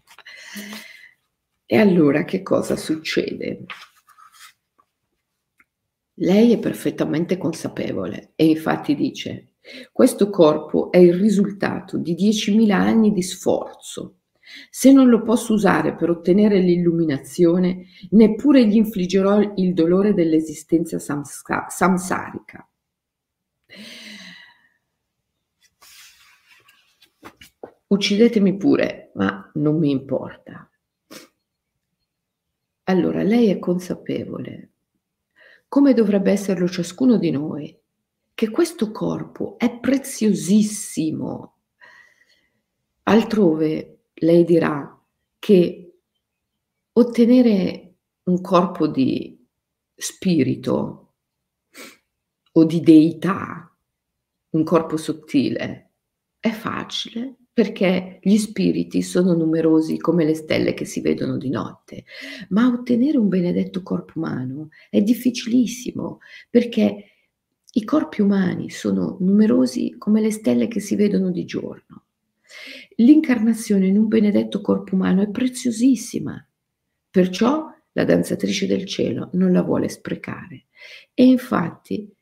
E 1.65 1.77
allora 1.79 2.25
che 2.25 2.43
cosa 2.43 2.77
succede? 2.77 3.65
Lei 6.19 6.53
è 6.53 6.59
perfettamente 6.59 7.39
consapevole 7.39 8.33
e 8.37 8.45
infatti 8.45 8.95
dice, 8.95 9.55
questo 9.91 10.29
corpo 10.29 10.93
è 10.93 10.99
il 10.99 11.15
risultato 11.15 11.97
di 11.97 12.15
10.000 12.15 12.71
anni 12.71 13.13
di 13.13 13.23
sforzo, 13.23 14.19
Se 14.69 14.93
non 14.93 15.09
lo 15.09 15.23
posso 15.23 15.55
usare 15.55 15.95
per 15.95 16.11
ottenere 16.11 16.59
l'illuminazione, 16.59 17.87
neppure 18.11 18.67
gli 18.67 18.77
infliggerò 18.77 19.55
il 19.57 19.73
dolore 19.73 20.13
dell'esistenza 20.13 20.99
samsarica. 20.99 22.69
Uccidetemi 27.95 28.57
pure, 28.57 29.13
ma 29.15 29.49
non 29.55 29.79
mi 29.79 29.93
importa. 29.93 30.69
Allora, 32.87 33.23
lei 33.23 33.51
è 33.51 33.61
consapevole, 33.61 34.73
come 35.69 35.95
dovrebbe 35.95 36.33
esserlo 36.33 36.67
ciascuno 36.67 37.19
di 37.19 37.31
noi, 37.31 37.81
che 38.35 38.51
questo 38.51 38.91
corpo 38.91 39.57
è 39.59 39.79
preziosissimo. 39.79 41.59
Altrove 43.05 44.07
lei 44.15 44.43
dirà 44.43 45.01
che 45.39 45.99
ottenere 46.95 47.95
un 48.25 48.41
corpo 48.41 48.89
di 48.89 49.41
spirito 49.95 51.15
o 52.51 52.65
di 52.65 52.81
deità, 52.81 53.73
un 54.51 54.65
corpo 54.65 54.97
sottile, 54.97 55.93
è 56.41 56.51
facile 56.51 57.39
perché 57.55 58.19
gli 58.21 58.37
spiriti 58.37 59.01
sono 59.01 59.33
numerosi 59.33 59.97
come 59.97 60.25
le 60.25 60.35
stelle 60.35 60.75
che 60.75 60.85
si 60.85 61.01
vedono 61.01 61.39
di 61.39 61.51
notte, 61.51 62.05
ma 62.49 62.67
ottenere 62.67 63.17
un 63.17 63.29
benedetto 63.29 63.81
corpo 63.85 64.15
umano 64.17 64.71
è 64.91 65.01
difficilissimo 65.01 66.19
perché 66.51 67.05
i 67.77 67.85
corpi 67.85 68.23
umani 68.23 68.71
sono 68.71 69.19
numerosi 69.21 69.95
come 69.99 70.21
le 70.21 70.33
stelle 70.33 70.67
che 70.67 70.81
si 70.81 70.97
vedono 70.97 71.31
di 71.31 71.45
giorno. 71.45 72.07
L'incarnazione 72.97 73.87
in 73.87 73.99
un 73.99 74.09
benedetto 74.09 74.61
corpo 74.61 74.97
umano 74.97 75.23
è 75.23 75.29
preziosissima, 75.29 76.45
perciò 77.09 77.73
la 77.93 78.05
danzatrice 78.05 78.67
del 78.67 78.85
cielo 78.85 79.31
non 79.35 79.53
la 79.53 79.63
vuole 79.63 79.89
sprecare 79.89 80.65
e 81.15 81.25
infatti 81.25 82.13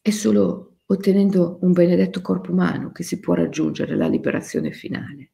è 0.00 0.10
solo 0.10 0.77
ottenendo 0.90 1.58
un 1.62 1.72
benedetto 1.72 2.20
corpo 2.22 2.52
umano 2.52 2.92
che 2.92 3.02
si 3.02 3.20
può 3.20 3.34
raggiungere 3.34 3.94
la 3.94 4.08
liberazione 4.08 4.72
finale. 4.72 5.30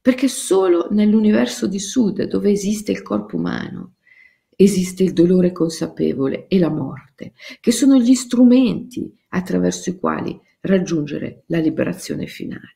Perché 0.00 0.28
solo 0.28 0.88
nell'universo 0.90 1.66
di 1.66 1.80
Sud, 1.80 2.22
dove 2.24 2.50
esiste 2.50 2.92
il 2.92 3.02
corpo 3.02 3.36
umano, 3.36 3.94
esiste 4.54 5.02
il 5.02 5.12
dolore 5.12 5.52
consapevole 5.52 6.46
e 6.48 6.58
la 6.58 6.70
morte, 6.70 7.32
che 7.60 7.72
sono 7.72 7.98
gli 7.98 8.14
strumenti 8.14 9.12
attraverso 9.28 9.90
i 9.90 9.98
quali 9.98 10.38
raggiungere 10.60 11.42
la 11.46 11.58
liberazione 11.58 12.26
finale. 12.26 12.74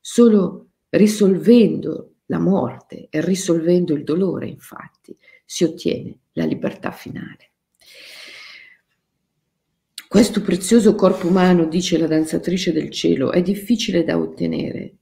Solo 0.00 0.70
risolvendo 0.90 2.14
la 2.26 2.38
morte 2.38 3.08
e 3.10 3.20
risolvendo 3.20 3.94
il 3.94 4.04
dolore, 4.04 4.48
infatti, 4.48 5.16
si 5.44 5.64
ottiene 5.64 6.18
la 6.32 6.44
libertà 6.44 6.90
finale. 6.90 7.52
Questo 10.08 10.40
prezioso 10.40 10.94
corpo 10.94 11.26
umano, 11.26 11.66
dice 11.66 11.98
la 11.98 12.06
danzatrice 12.06 12.72
del 12.72 12.88
cielo, 12.88 13.30
è 13.30 13.42
difficile 13.42 14.04
da 14.04 14.16
ottenere. 14.16 14.94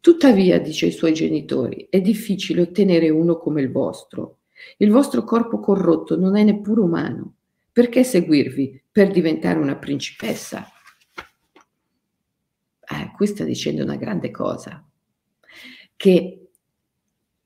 Tuttavia, 0.00 0.58
dice 0.58 0.86
ai 0.86 0.90
suoi 0.90 1.14
genitori, 1.14 1.86
è 1.88 2.00
difficile 2.00 2.62
ottenere 2.62 3.10
uno 3.10 3.38
come 3.38 3.62
il 3.62 3.70
vostro. 3.70 4.38
Il 4.78 4.90
vostro 4.90 5.22
corpo 5.22 5.60
corrotto 5.60 6.18
non 6.18 6.36
è 6.36 6.42
neppure 6.42 6.80
umano. 6.80 7.34
Perché 7.70 8.02
seguirvi 8.02 8.82
per 8.90 9.12
diventare 9.12 9.60
una 9.60 9.76
principessa? 9.76 10.66
Eh, 12.80 13.12
qui 13.14 13.28
sta 13.28 13.44
dicendo 13.44 13.84
una 13.84 13.96
grande 13.96 14.32
cosa, 14.32 14.84
che 15.94 16.48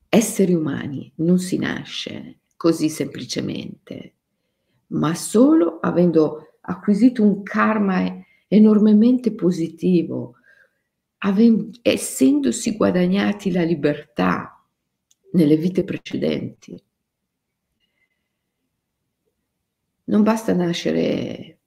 esseri 0.09 0.55
umani 0.55 1.13
non 1.17 1.39
si 1.39 1.59
nasce 1.59 2.39
così 2.57 2.89
semplicemente, 2.89 4.15
ma 4.89 5.15
solo 5.15 5.81
avendo 5.81 6.48
acquisito 6.69 7.23
un 7.23 7.43
karma 7.43 8.25
enormemente 8.47 9.33
positivo, 9.33 10.37
avendo, 11.19 11.79
essendosi 11.83 12.77
guadagnati 12.77 13.51
la 13.51 13.63
libertà 13.63 14.63
nelle 15.33 15.57
vite 15.57 15.85
precedenti. 15.85 16.81
Non 20.05 20.23
basta 20.23 20.55
nascere, 20.55 21.59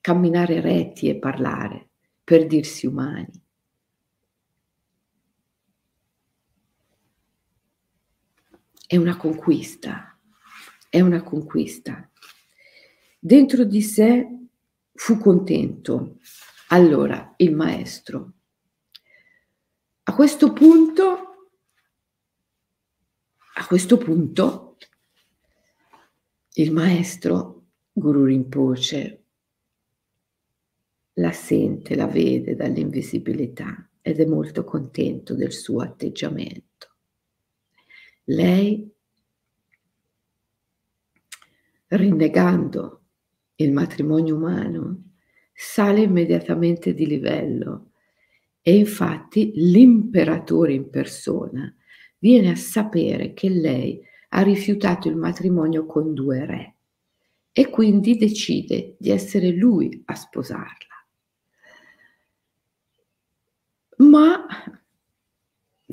camminare 0.00 0.60
retti 0.60 1.08
e 1.08 1.16
parlare 1.16 1.88
per 2.24 2.46
dirsi 2.46 2.86
umani. 2.86 3.44
È 8.86 8.96
una 8.96 9.16
conquista, 9.16 10.16
è 10.88 11.00
una 11.00 11.22
conquista. 11.22 12.08
Dentro 13.26 13.64
di 13.64 13.82
sé 13.82 14.24
fu 14.94 15.18
contento. 15.18 16.18
Allora 16.68 17.34
il 17.38 17.56
maestro. 17.56 18.34
A 20.04 20.14
questo 20.14 20.52
punto, 20.52 21.48
a 23.54 23.66
questo 23.66 23.98
punto, 23.98 24.76
il 26.52 26.70
maestro 26.70 27.66
Guru 27.90 28.26
Rinpoche 28.26 29.24
la 31.14 31.32
sente, 31.32 31.96
la 31.96 32.06
vede 32.06 32.54
dall'invisibilità 32.54 33.90
ed 34.02 34.20
è 34.20 34.24
molto 34.24 34.62
contento 34.62 35.34
del 35.34 35.52
suo 35.52 35.80
atteggiamento. 35.80 36.94
Lei, 38.26 38.88
rinnegando 41.88 43.00
il 43.56 43.72
matrimonio 43.72 44.36
umano, 44.36 45.02
sale 45.52 46.02
immediatamente 46.02 46.94
di 46.94 47.06
livello 47.06 47.90
e 48.60 48.76
infatti 48.76 49.52
l'imperatore 49.54 50.74
in 50.74 50.90
persona 50.90 51.74
viene 52.18 52.50
a 52.50 52.56
sapere 52.56 53.32
che 53.32 53.48
lei 53.48 54.00
ha 54.30 54.42
rifiutato 54.42 55.08
il 55.08 55.16
matrimonio 55.16 55.86
con 55.86 56.12
due 56.12 56.44
re 56.44 56.74
e 57.52 57.70
quindi 57.70 58.16
decide 58.16 58.96
di 58.98 59.10
essere 59.10 59.50
lui 59.50 60.02
a 60.06 60.14
sposarla. 60.14 61.06
Ma 63.98 64.46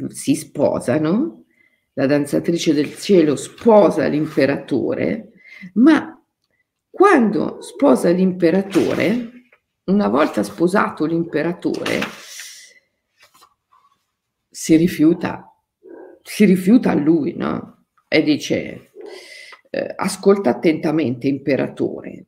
si 0.09 0.35
sposano, 0.35 1.45
la 1.93 2.05
danzatrice 2.05 2.73
del 2.73 2.95
cielo 2.97 3.35
sposa 3.35 4.07
l'imperatore, 4.07 5.33
ma 5.75 6.12
quando 6.95 7.59
sposa 7.59 8.11
l'imperatore, 8.11 9.31
una 9.85 10.07
volta 10.09 10.43
sposato 10.43 11.05
l'imperatore, 11.05 12.01
si 14.47 14.75
rifiuta, 14.75 15.51
si 16.21 16.45
rifiuta 16.45 16.91
a 16.91 16.93
lui, 16.93 17.33
no? 17.35 17.87
E 18.07 18.21
dice, 18.21 18.91
eh, 19.71 19.93
ascolta 19.95 20.51
attentamente, 20.51 21.27
imperatore, 21.27 22.27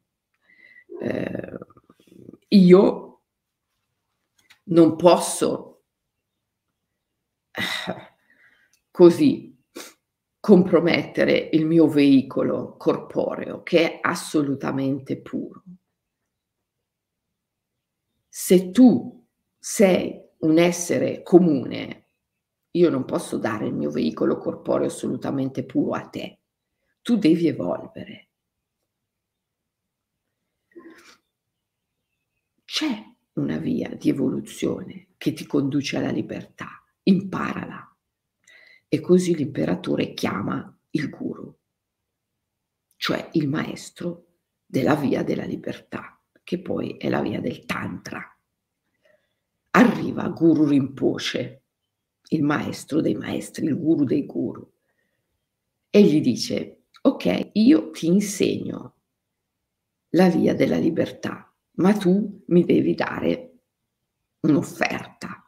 eh, 0.99 1.57
io 2.47 3.21
non 4.63 4.95
posso 4.95 5.83
eh, 7.51 7.61
così 8.89 9.54
compromettere 10.45 11.49
il 11.53 11.65
mio 11.65 11.87
veicolo 11.87 12.77
corporeo 12.77 13.63
che 13.63 13.93
è 13.93 13.99
assolutamente 13.99 15.19
puro. 15.19 15.63
Se 18.29 18.69
tu 18.69 19.25
sei 19.57 20.23
un 20.41 20.59
essere 20.59 21.23
comune, 21.23 22.09
io 22.69 22.91
non 22.91 23.05
posso 23.05 23.39
dare 23.39 23.65
il 23.65 23.73
mio 23.73 23.89
veicolo 23.89 24.37
corporeo 24.37 24.85
assolutamente 24.85 25.65
puro 25.65 25.93
a 25.93 26.07
te. 26.09 26.41
Tu 27.01 27.17
devi 27.17 27.47
evolvere. 27.47 28.29
C'è 32.63 33.03
una 33.33 33.57
via 33.57 33.89
di 33.95 34.09
evoluzione 34.09 35.07
che 35.17 35.33
ti 35.33 35.47
conduce 35.47 35.97
alla 35.97 36.11
libertà. 36.11 36.83
Imparala 37.01 37.94
e 38.87 38.99
così 38.99 39.35
l'imperatore 39.35 40.13
chiama 40.13 40.77
il 40.91 41.09
guru, 41.09 41.57
cioè 42.95 43.29
il 43.33 43.47
maestro 43.47 44.27
della 44.65 44.95
via 44.95 45.23
della 45.23 45.45
libertà, 45.45 46.19
che 46.43 46.61
poi 46.61 46.97
è 46.97 47.09
la 47.09 47.21
via 47.21 47.39
del 47.39 47.65
tantra. 47.65 48.21
Arriva 49.71 50.29
Guru 50.29 50.65
Rinpoche, 50.65 51.63
il 52.29 52.43
maestro 52.43 53.01
dei 53.01 53.15
maestri, 53.15 53.65
il 53.65 53.77
guru 53.77 54.03
dei 54.03 54.25
guru, 54.25 54.71
e 55.89 56.03
gli 56.03 56.21
dice, 56.21 56.85
ok, 57.01 57.49
io 57.53 57.91
ti 57.91 58.07
insegno 58.07 58.95
la 60.09 60.29
via 60.29 60.55
della 60.55 60.77
libertà, 60.77 61.53
ma 61.73 61.93
tu 61.93 62.43
mi 62.47 62.63
devi 62.63 62.95
dare 62.95 63.59
un'offerta. 64.41 65.44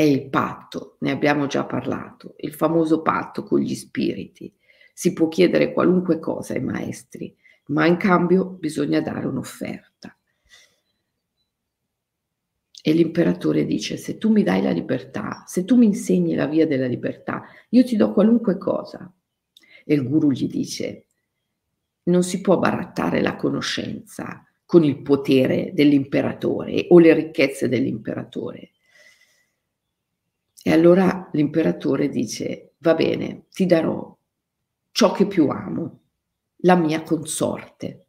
È 0.00 0.04
il 0.04 0.30
patto, 0.30 0.96
ne 1.00 1.10
abbiamo 1.10 1.46
già 1.46 1.66
parlato, 1.66 2.32
il 2.38 2.54
famoso 2.54 3.02
patto 3.02 3.42
con 3.42 3.60
gli 3.60 3.74
spiriti. 3.74 4.50
Si 4.94 5.12
può 5.12 5.28
chiedere 5.28 5.74
qualunque 5.74 6.18
cosa 6.18 6.54
ai 6.54 6.62
maestri, 6.62 7.36
ma 7.66 7.84
in 7.84 7.98
cambio 7.98 8.46
bisogna 8.46 9.02
dare 9.02 9.26
un'offerta. 9.26 10.16
E 12.82 12.92
l'imperatore 12.94 13.66
dice, 13.66 13.98
se 13.98 14.16
tu 14.16 14.30
mi 14.30 14.42
dai 14.42 14.62
la 14.62 14.70
libertà, 14.70 15.44
se 15.46 15.66
tu 15.66 15.76
mi 15.76 15.84
insegni 15.84 16.34
la 16.34 16.46
via 16.46 16.66
della 16.66 16.86
libertà, 16.86 17.44
io 17.68 17.84
ti 17.84 17.96
do 17.96 18.14
qualunque 18.14 18.56
cosa. 18.56 19.12
E 19.84 19.94
il 19.94 20.08
guru 20.08 20.30
gli 20.30 20.48
dice, 20.48 21.08
non 22.04 22.22
si 22.22 22.40
può 22.40 22.56
barattare 22.58 23.20
la 23.20 23.36
conoscenza 23.36 24.46
con 24.64 24.82
il 24.82 25.02
potere 25.02 25.72
dell'imperatore 25.74 26.86
o 26.88 26.98
le 26.98 27.12
ricchezze 27.12 27.68
dell'imperatore. 27.68 28.70
E 30.62 30.72
allora 30.72 31.28
l'imperatore 31.32 32.08
dice, 32.08 32.74
va 32.78 32.94
bene, 32.94 33.46
ti 33.50 33.66
darò 33.66 34.16
ciò 34.90 35.12
che 35.12 35.26
più 35.26 35.48
amo, 35.48 36.00
la 36.62 36.76
mia 36.76 37.02
consorte. 37.02 38.04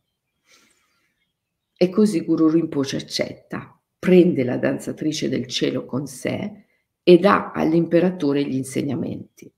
E 1.77 1.89
così 1.89 2.21
Guru 2.25 2.49
Rinpoche 2.49 2.97
accetta, 2.97 3.79
prende 3.97 4.43
la 4.43 4.57
danzatrice 4.57 5.29
del 5.29 5.47
cielo 5.47 5.85
con 5.85 6.07
sé 6.07 6.65
e 7.03 7.17
dà 7.17 7.51
all'imperatore 7.51 8.43
gli 8.43 8.55
insegnamenti. 8.55 9.51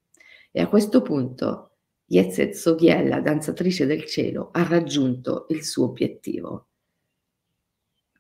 E 0.52 0.62
a 0.62 0.68
questo 0.68 1.02
punto 1.02 1.72
Yezet 2.06 2.54
Soghiel, 2.54 3.08
la 3.08 3.22
danzatrice 3.22 3.86
del 3.86 4.06
cielo, 4.06 4.50
ha 4.52 4.64
raggiunto 4.64 5.48
il 5.50 5.64
suo 5.64 5.86
obiettivo, 5.86 6.68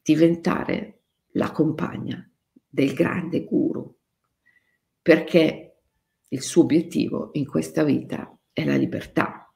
diventare 0.01 1.01
la 1.33 1.51
compagna 1.51 2.27
del 2.67 2.93
grande 2.93 3.43
guru, 3.43 3.95
perché 5.03 5.75
il 6.29 6.41
suo 6.41 6.63
obiettivo 6.63 7.29
in 7.33 7.45
questa 7.45 7.83
vita 7.83 8.35
è 8.51 8.63
la 8.63 8.77
libertà. 8.77 9.53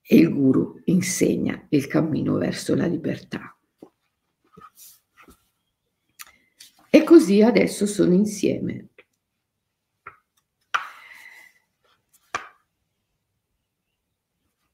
E 0.00 0.16
il 0.16 0.32
guru 0.32 0.80
insegna 0.84 1.66
il 1.68 1.86
cammino 1.86 2.36
verso 2.36 2.74
la 2.74 2.86
libertà. 2.86 3.54
E 6.88 7.04
così 7.04 7.42
adesso 7.42 7.84
sono 7.84 8.14
insieme 8.14 8.88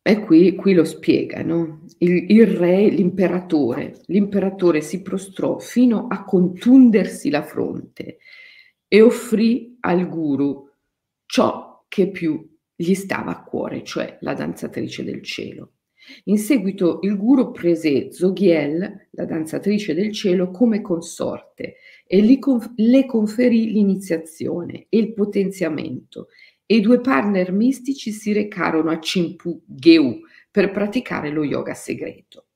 E 0.06 0.20
qui, 0.20 0.54
qui 0.54 0.74
lo 0.74 0.84
spiega, 0.84 1.42
no? 1.42 1.86
il, 2.00 2.30
il 2.30 2.46
re, 2.46 2.88
l'imperatore, 2.90 4.02
l'imperatore 4.08 4.82
si 4.82 5.00
prostrò 5.00 5.58
fino 5.58 6.08
a 6.08 6.24
contundersi 6.24 7.30
la 7.30 7.42
fronte 7.42 8.18
e 8.88 9.02
offrì 9.02 9.76
al 9.80 10.08
guru 10.08 10.68
ciò 11.26 11.84
che 11.88 12.10
più 12.10 12.48
gli 12.74 12.94
stava 12.94 13.30
a 13.30 13.42
cuore, 13.42 13.84
cioè 13.84 14.18
la 14.20 14.34
danzatrice 14.34 15.04
del 15.04 15.22
cielo. 15.22 15.72
In 16.24 16.38
seguito 16.38 16.98
il 17.02 17.16
guru 17.16 17.50
prese 17.50 18.12
Zoghiel, 18.12 19.08
la 19.10 19.24
danzatrice 19.24 19.94
del 19.94 20.12
cielo, 20.12 20.50
come 20.50 20.82
consorte 20.82 21.76
e 22.06 22.38
conf- 22.38 22.72
le 22.76 23.06
conferì 23.06 23.72
l'iniziazione 23.72 24.86
e 24.88 24.98
il 24.98 25.14
potenziamento 25.14 26.28
e 26.66 26.76
i 26.76 26.80
due 26.80 27.00
partner 27.00 27.52
mistici 27.52 28.10
si 28.10 28.32
recarono 28.32 28.90
a 28.90 28.98
Chimpu 28.98 29.62
Geu 29.66 30.20
per 30.50 30.70
praticare 30.70 31.30
lo 31.30 31.42
yoga 31.44 31.74
segreto. 31.74 32.46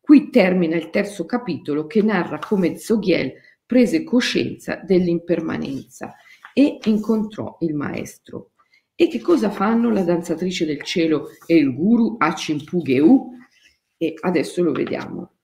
Qui 0.00 0.30
termina 0.30 0.76
il 0.76 0.90
terzo 0.90 1.24
capitolo 1.24 1.86
che 1.86 2.02
narra 2.02 2.38
come 2.38 2.76
Zoghiel 2.76 3.32
prese 3.68 4.02
coscienza 4.02 4.76
dell'impermanenza 4.76 6.14
e 6.54 6.78
incontrò 6.84 7.58
il 7.60 7.74
maestro. 7.74 8.52
E 8.94 9.08
che 9.08 9.20
cosa 9.20 9.50
fanno 9.50 9.90
la 9.90 10.02
danzatrice 10.02 10.64
del 10.64 10.82
cielo 10.82 11.28
e 11.44 11.56
il 11.56 11.74
guru 11.74 12.16
a 12.18 12.32
Geu? 12.32 13.30
E 13.98 14.14
adesso 14.22 14.62
lo 14.62 14.72
vediamo. 14.72 15.34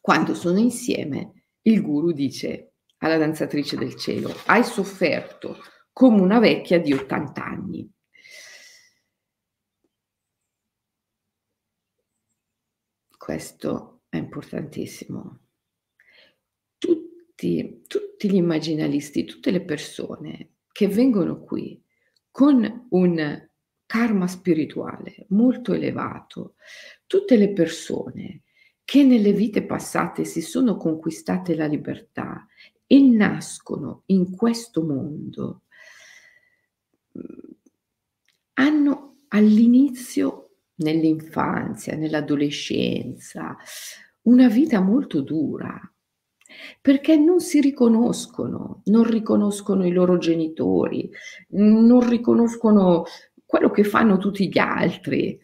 Quando 0.00 0.34
sono 0.34 0.58
insieme, 0.58 1.44
il 1.62 1.82
guru 1.82 2.12
dice 2.12 2.72
alla 2.96 3.18
danzatrice 3.18 3.76
del 3.76 3.94
cielo, 3.94 4.34
hai 4.46 4.64
sofferto 4.64 5.58
come 5.92 6.18
una 6.18 6.38
vecchia 6.38 6.80
di 6.80 6.94
80 6.94 7.44
anni. 7.44 7.92
Questo 13.18 14.00
è 14.08 14.16
importantissimo. 14.16 15.41
Tutti, 16.82 17.84
tutti 17.86 18.28
gli 18.28 18.34
immaginalisti, 18.34 19.24
tutte 19.24 19.52
le 19.52 19.62
persone 19.62 20.54
che 20.72 20.88
vengono 20.88 21.40
qui 21.40 21.80
con 22.28 22.86
un 22.90 23.48
karma 23.86 24.26
spirituale 24.26 25.26
molto 25.28 25.74
elevato, 25.74 26.56
tutte 27.06 27.36
le 27.36 27.52
persone 27.52 28.42
che 28.84 29.04
nelle 29.04 29.32
vite 29.32 29.64
passate 29.64 30.24
si 30.24 30.40
sono 30.40 30.76
conquistate 30.76 31.54
la 31.54 31.66
libertà 31.66 32.46
e 32.84 33.00
nascono 33.00 34.02
in 34.06 34.34
questo 34.34 34.82
mondo 34.82 35.62
hanno 38.54 39.18
all'inizio, 39.28 40.56
nell'infanzia, 40.76 41.94
nell'adolescenza, 41.96 43.56
una 44.22 44.48
vita 44.48 44.80
molto 44.80 45.20
dura, 45.20 45.91
perché 46.80 47.16
non 47.16 47.40
si 47.40 47.60
riconoscono, 47.60 48.82
non 48.84 49.04
riconoscono 49.04 49.86
i 49.86 49.92
loro 49.92 50.18
genitori, 50.18 51.10
non 51.50 52.08
riconoscono 52.08 53.04
quello 53.44 53.70
che 53.70 53.84
fanno 53.84 54.18
tutti 54.18 54.48
gli 54.48 54.58
altri, 54.58 55.38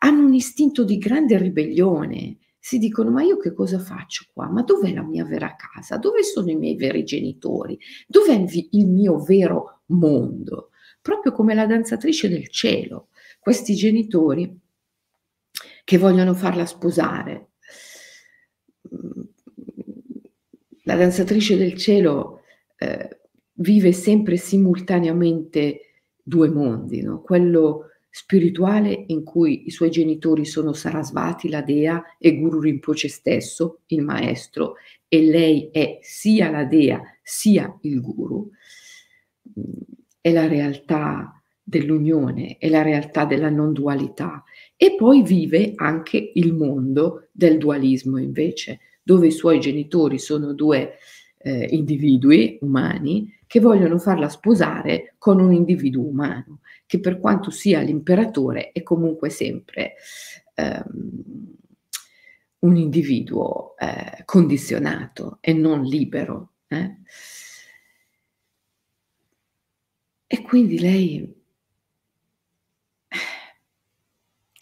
hanno 0.00 0.26
un 0.26 0.34
istinto 0.34 0.84
di 0.84 0.98
grande 0.98 1.38
ribellione, 1.38 2.38
si 2.58 2.78
dicono 2.78 3.10
ma 3.10 3.22
io 3.22 3.38
che 3.38 3.52
cosa 3.52 3.78
faccio 3.78 4.26
qua? 4.32 4.48
Ma 4.48 4.62
dov'è 4.62 4.92
la 4.92 5.02
mia 5.02 5.24
vera 5.24 5.56
casa? 5.56 5.96
Dove 5.96 6.22
sono 6.22 6.50
i 6.50 6.56
miei 6.56 6.76
veri 6.76 7.04
genitori? 7.04 7.78
Dov'è 8.06 8.44
il 8.70 8.86
mio 8.86 9.18
vero 9.18 9.82
mondo? 9.86 10.70
proprio 11.02 11.32
come 11.32 11.52
la 11.52 11.66
danzatrice 11.66 12.28
del 12.28 12.48
cielo, 12.48 13.08
questi 13.40 13.74
genitori 13.74 14.58
che 15.84 15.98
vogliono 15.98 16.32
farla 16.32 16.64
sposare. 16.64 17.50
La 20.82 20.96
danzatrice 20.96 21.56
del 21.56 21.74
cielo 21.74 22.40
eh, 22.76 23.20
vive 23.54 23.92
sempre 23.92 24.36
simultaneamente 24.36 25.80
due 26.22 26.48
mondi, 26.48 27.02
no? 27.02 27.20
quello 27.20 27.86
spirituale 28.14 29.04
in 29.06 29.24
cui 29.24 29.66
i 29.66 29.70
suoi 29.70 29.90
genitori 29.90 30.44
sono 30.44 30.74
Sarasvati, 30.74 31.48
la 31.48 31.62
dea, 31.62 32.02
e 32.18 32.36
Guru 32.36 32.60
Rinpoche 32.60 33.08
stesso, 33.08 33.80
il 33.86 34.02
maestro, 34.02 34.74
e 35.08 35.22
lei 35.22 35.70
è 35.72 35.98
sia 36.02 36.50
la 36.50 36.64
dea 36.64 37.00
sia 37.22 37.74
il 37.82 38.00
guru. 38.00 38.50
È 40.20 40.30
la 40.30 40.46
realtà 40.46 41.42
dell'unione, 41.62 42.58
è 42.58 42.68
la 42.68 42.82
realtà 42.82 43.24
della 43.24 43.48
non 43.48 43.72
dualità. 43.72 44.44
E 44.76 44.94
poi 44.94 45.22
vive 45.22 45.72
anche 45.76 46.32
il 46.34 46.52
mondo 46.52 47.28
del 47.32 47.56
dualismo 47.56 48.18
invece, 48.18 48.80
dove 49.02 49.26
i 49.28 49.32
suoi 49.32 49.60
genitori 49.60 50.18
sono 50.18 50.52
due 50.52 50.98
eh, 51.38 51.66
individui 51.70 52.58
umani 52.60 53.38
che 53.46 53.60
vogliono 53.60 53.98
farla 53.98 54.28
sposare 54.28 55.14
con 55.18 55.40
un 55.40 55.52
individuo 55.52 56.04
umano, 56.04 56.60
che 56.86 57.00
per 57.00 57.18
quanto 57.18 57.50
sia 57.50 57.80
l'imperatore 57.80 58.72
è 58.72 58.82
comunque 58.82 59.28
sempre 59.28 59.94
ehm, 60.54 61.56
un 62.60 62.76
individuo 62.76 63.76
eh, 63.76 64.22
condizionato 64.24 65.38
e 65.40 65.52
non 65.52 65.82
libero. 65.82 66.52
Eh? 66.68 66.96
E 70.26 70.40
quindi 70.42 70.78
lei, 70.78 71.42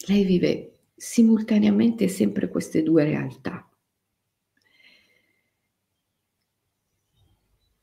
lei 0.08 0.24
vive 0.24 0.78
simultaneamente 0.96 2.08
sempre 2.08 2.48
queste 2.48 2.82
due 2.82 3.04
realtà. 3.04 3.64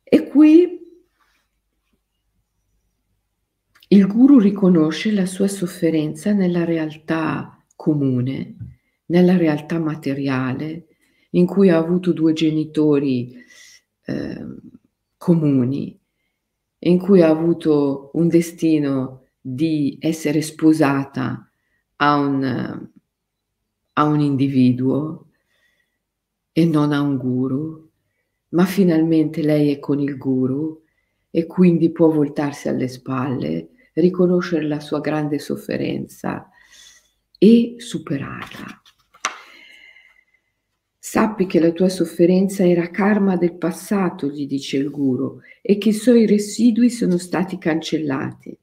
E 0.04 0.27
qui 0.38 0.86
il 3.88 4.06
guru 4.06 4.38
riconosce 4.38 5.12
la 5.12 5.26
sua 5.26 5.48
sofferenza 5.48 6.32
nella 6.32 6.64
realtà 6.64 7.66
comune, 7.76 8.56
nella 9.08 9.36
realtà 9.36 9.80
materiale, 9.80 10.86
in 11.32 11.48
cui 11.48 11.70
ha 11.70 11.78
avuto 11.78 12.14
due 12.14 12.34
genitori 12.34 13.36
eh, 14.06 14.46
comuni 15.18 16.00
in 16.80 17.00
cui 17.00 17.24
ha 17.24 17.30
avuto 17.30 18.12
un 18.14 18.28
destino 18.28 19.30
di 19.42 19.98
essere 20.00 20.44
sposata 20.44 21.50
a 21.96 22.16
un, 22.16 22.90
a 23.94 24.04
un 24.04 24.20
individuo 24.20 25.30
e 26.52 26.66
non 26.66 26.92
a 26.92 27.02
un 27.02 27.18
guru, 27.18 27.87
ma 28.50 28.66
finalmente 28.66 29.42
lei 29.42 29.72
è 29.72 29.80
con 29.80 30.00
il 30.00 30.18
guru 30.18 30.84
e 31.30 31.46
quindi 31.46 31.92
può 31.92 32.10
voltarsi 32.10 32.70
alle 32.70 32.88
spalle, 32.88 33.70
riconoscere 33.94 34.68
la 34.68 34.80
sua 34.80 35.00
grande 35.02 35.40
sofferenza 35.40 36.50
e 37.38 37.76
superarla. 37.78 38.82
Sappi 41.00 41.46
che 41.46 41.60
la 41.60 41.72
tua 41.72 41.88
sofferenza 41.88 42.68
era 42.68 42.92
karma 42.92 43.38
del 43.38 43.56
passato, 43.56 44.28
gli 44.28 44.46
dice 44.46 44.78
il 44.78 44.90
guru, 44.90 45.40
e 45.62 45.78
che 45.78 45.90
i 45.90 45.94
suoi 45.94 46.26
residui 46.26 46.90
sono 46.90 47.18
stati 47.18 47.58
cancellati. 47.58 48.58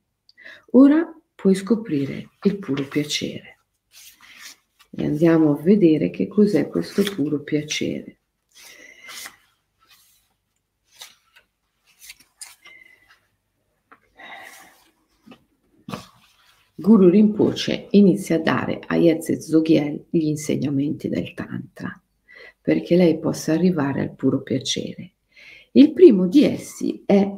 Ora 0.73 1.11
puoi 1.35 1.55
scoprire 1.55 2.31
il 2.43 2.59
puro 2.59 2.87
piacere. 2.87 3.61
E 4.91 5.05
andiamo 5.05 5.53
a 5.53 5.63
vedere 5.63 6.11
che 6.11 6.29
cos'è 6.29 6.69
questo 6.69 7.03
puro 7.15 7.41
piacere. 7.43 8.19
Guru 16.77 17.09
Rinpoche 17.09 17.87
inizia 17.91 18.35
a 18.35 18.41
dare 18.41 18.81
a 18.85 18.97
Yetze 18.97 19.41
Zoghiel 19.41 20.07
gli 20.11 20.27
insegnamenti 20.27 21.09
del 21.09 21.33
Tantra 21.33 21.97
perché 22.61 22.97
lei 22.97 23.21
possa 23.21 23.53
arrivare 23.53 24.01
al 24.01 24.13
puro 24.17 24.43
piacere. 24.43 25.13
Il 25.71 25.93
primo 25.93 26.27
di 26.27 26.43
essi 26.43 27.05
è 27.07 27.33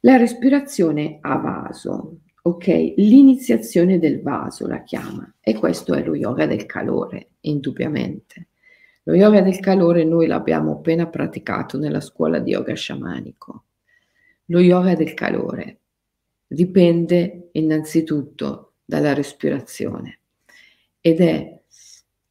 la 0.00 0.16
respirazione 0.18 1.16
a 1.22 1.36
vaso, 1.36 2.18
ok? 2.42 2.66
L'iniziazione 2.96 3.98
del 3.98 4.20
vaso 4.20 4.66
la 4.66 4.82
chiama 4.82 5.36
e 5.40 5.54
questo 5.54 5.94
è 5.94 6.04
lo 6.04 6.14
yoga 6.14 6.44
del 6.44 6.66
calore, 6.66 7.30
indubbiamente. 7.40 8.48
Lo 9.04 9.14
yoga 9.14 9.40
del 9.40 9.60
calore 9.60 10.04
noi 10.04 10.26
l'abbiamo 10.26 10.72
appena 10.72 11.06
praticato 11.06 11.78
nella 11.78 12.00
scuola 12.00 12.38
di 12.38 12.50
yoga 12.50 12.74
sciamanico. 12.74 13.64
Lo 14.46 14.60
yoga 14.60 14.94
del 14.94 15.14
calore 15.14 15.79
dipende 16.52 17.50
innanzitutto 17.52 18.72
dalla 18.84 19.14
respirazione 19.14 20.18
ed 21.00 21.20
è 21.20 21.60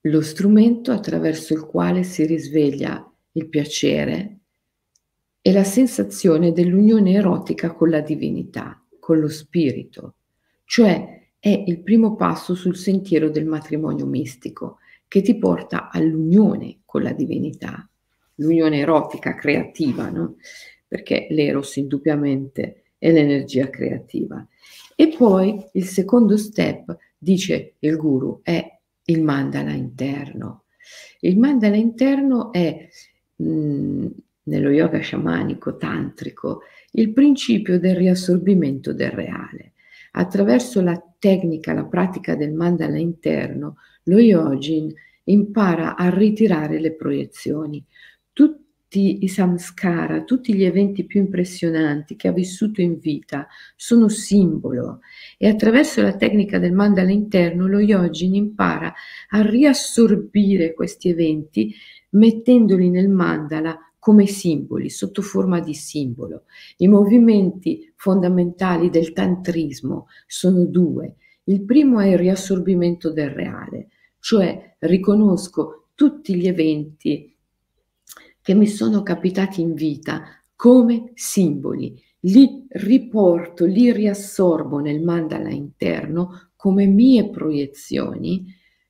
lo 0.02 0.22
strumento 0.22 0.92
attraverso 0.92 1.54
il 1.54 1.62
quale 1.66 2.04
si 2.04 2.26
risveglia 2.26 3.10
il 3.34 3.48
piacere 3.48 4.40
e 5.42 5.54
la 5.54 5.64
sensazione 5.64 6.52
dell'unione 6.52 7.14
erotica 7.14 7.74
con 7.74 7.90
la 7.90 8.02
divinità, 8.02 8.84
con 9.00 9.20
lo 9.20 9.30
spirito, 9.30 10.16
cioè 10.66 11.30
è 11.40 11.64
il 11.66 11.80
primo 11.80 12.18
passo 12.18 12.56
sul 12.56 12.76
sentiero 12.76 13.30
del 13.30 13.46
matrimonio 13.46 14.06
mistico 14.06 14.80
che 15.08 15.22
ti 15.22 15.38
porta 15.38 15.90
all'unione 15.90 16.80
con 16.84 17.04
la 17.04 17.14
divinità, 17.14 17.90
l'unione 18.36 18.80
erotica 18.80 19.36
creativa, 19.36 20.10
no? 20.10 20.36
perché 20.86 21.28
l'eros 21.30 21.78
indubbiamente 21.78 22.79
è 23.00 23.12
l'energia 23.12 23.70
creativa. 23.70 24.46
E 24.96 25.16
poi 25.18 25.66
il 25.74 25.86
secondo 25.86 26.38
step, 26.38 26.96
dice 27.18 27.76
il 27.80 27.96
guru, 27.96 28.42
è 28.44 28.80
il 29.06 29.24
mandala 29.24 29.72
interno. 29.72 30.66
Il 31.22 31.40
mandala 31.40 31.78
interno 31.78 32.52
è 32.52 32.88
mh, 33.36 33.50
mm, 33.50 34.08
nello 34.44 34.70
yoga 34.70 35.00
sciamanico 35.00 35.78
tantrico 35.78 36.62
il 36.92 37.14
principio 37.14 37.80
del 37.80 37.96
riassorbimento 37.96 38.94
del 38.94 39.12
reale. 39.12 39.74
Attraverso 40.12 40.82
la 40.82 41.02
tecnica, 41.18 41.74
la 41.74 41.86
pratica 41.86 42.36
del 42.36 42.52
mandala 42.52 42.98
interno, 42.98 43.78
lo 44.04 44.20
yogin 44.20 44.94
impara 45.26 45.96
a 45.96 46.10
ritirare 46.10 46.80
le 46.80 46.94
proiezioni. 46.94 47.84
Tutti 48.34 48.69
tutti 48.90 49.24
i 49.24 49.28
samskara, 49.28 50.24
tutti 50.24 50.56
gli 50.56 50.64
eventi 50.64 51.06
più 51.06 51.20
impressionanti 51.20 52.16
che 52.16 52.28
ha 52.28 52.32
vissuto 52.32 52.82
in 52.82 52.98
vita 52.98 53.48
sono 53.76 54.10
simbolo 54.10 55.02
e 55.38 55.48
attraverso 55.48 56.02
la 56.02 56.16
tecnica 56.16 56.58
del 56.58 56.74
mandala 56.74 57.12
interno 57.12 57.68
lo 57.68 57.80
yogin 57.80 58.34
impara 58.34 58.92
a 59.30 59.48
riassorbire 59.48 60.74
questi 60.74 61.10
eventi 61.10 61.72
mettendoli 62.12 62.90
nel 62.90 63.10
mandala 63.10 63.78
come 64.00 64.26
simboli, 64.26 64.90
sotto 64.90 65.22
forma 65.22 65.60
di 65.60 65.76
simbolo. 65.76 66.46
I 66.78 66.88
movimenti 66.88 67.94
fondamentali 67.96 68.90
del 68.90 69.14
tantrismo 69.14 70.08
sono 70.26 70.66
due. 70.66 71.18
Il 71.44 71.64
primo 71.64 72.00
è 72.00 72.08
il 72.08 72.18
riassorbimento 72.18 73.12
del 73.12 73.30
reale, 73.30 73.90
cioè 74.18 74.78
riconosco 74.80 75.90
tutti 75.94 76.34
gli 76.34 76.48
eventi 76.48 77.29
che 78.50 78.56
mi 78.56 78.66
sono 78.66 79.04
capitati 79.04 79.62
in 79.62 79.76
vita 79.76 80.24
come 80.56 81.12
simboli. 81.14 81.96
Li 82.22 82.66
riporto, 82.68 83.64
li 83.66 83.92
riassorbo 83.92 84.80
nel 84.80 85.04
mandala 85.04 85.52
interno 85.52 86.54
come 86.56 86.88
mie 86.88 87.30
proiezioni, 87.30 88.48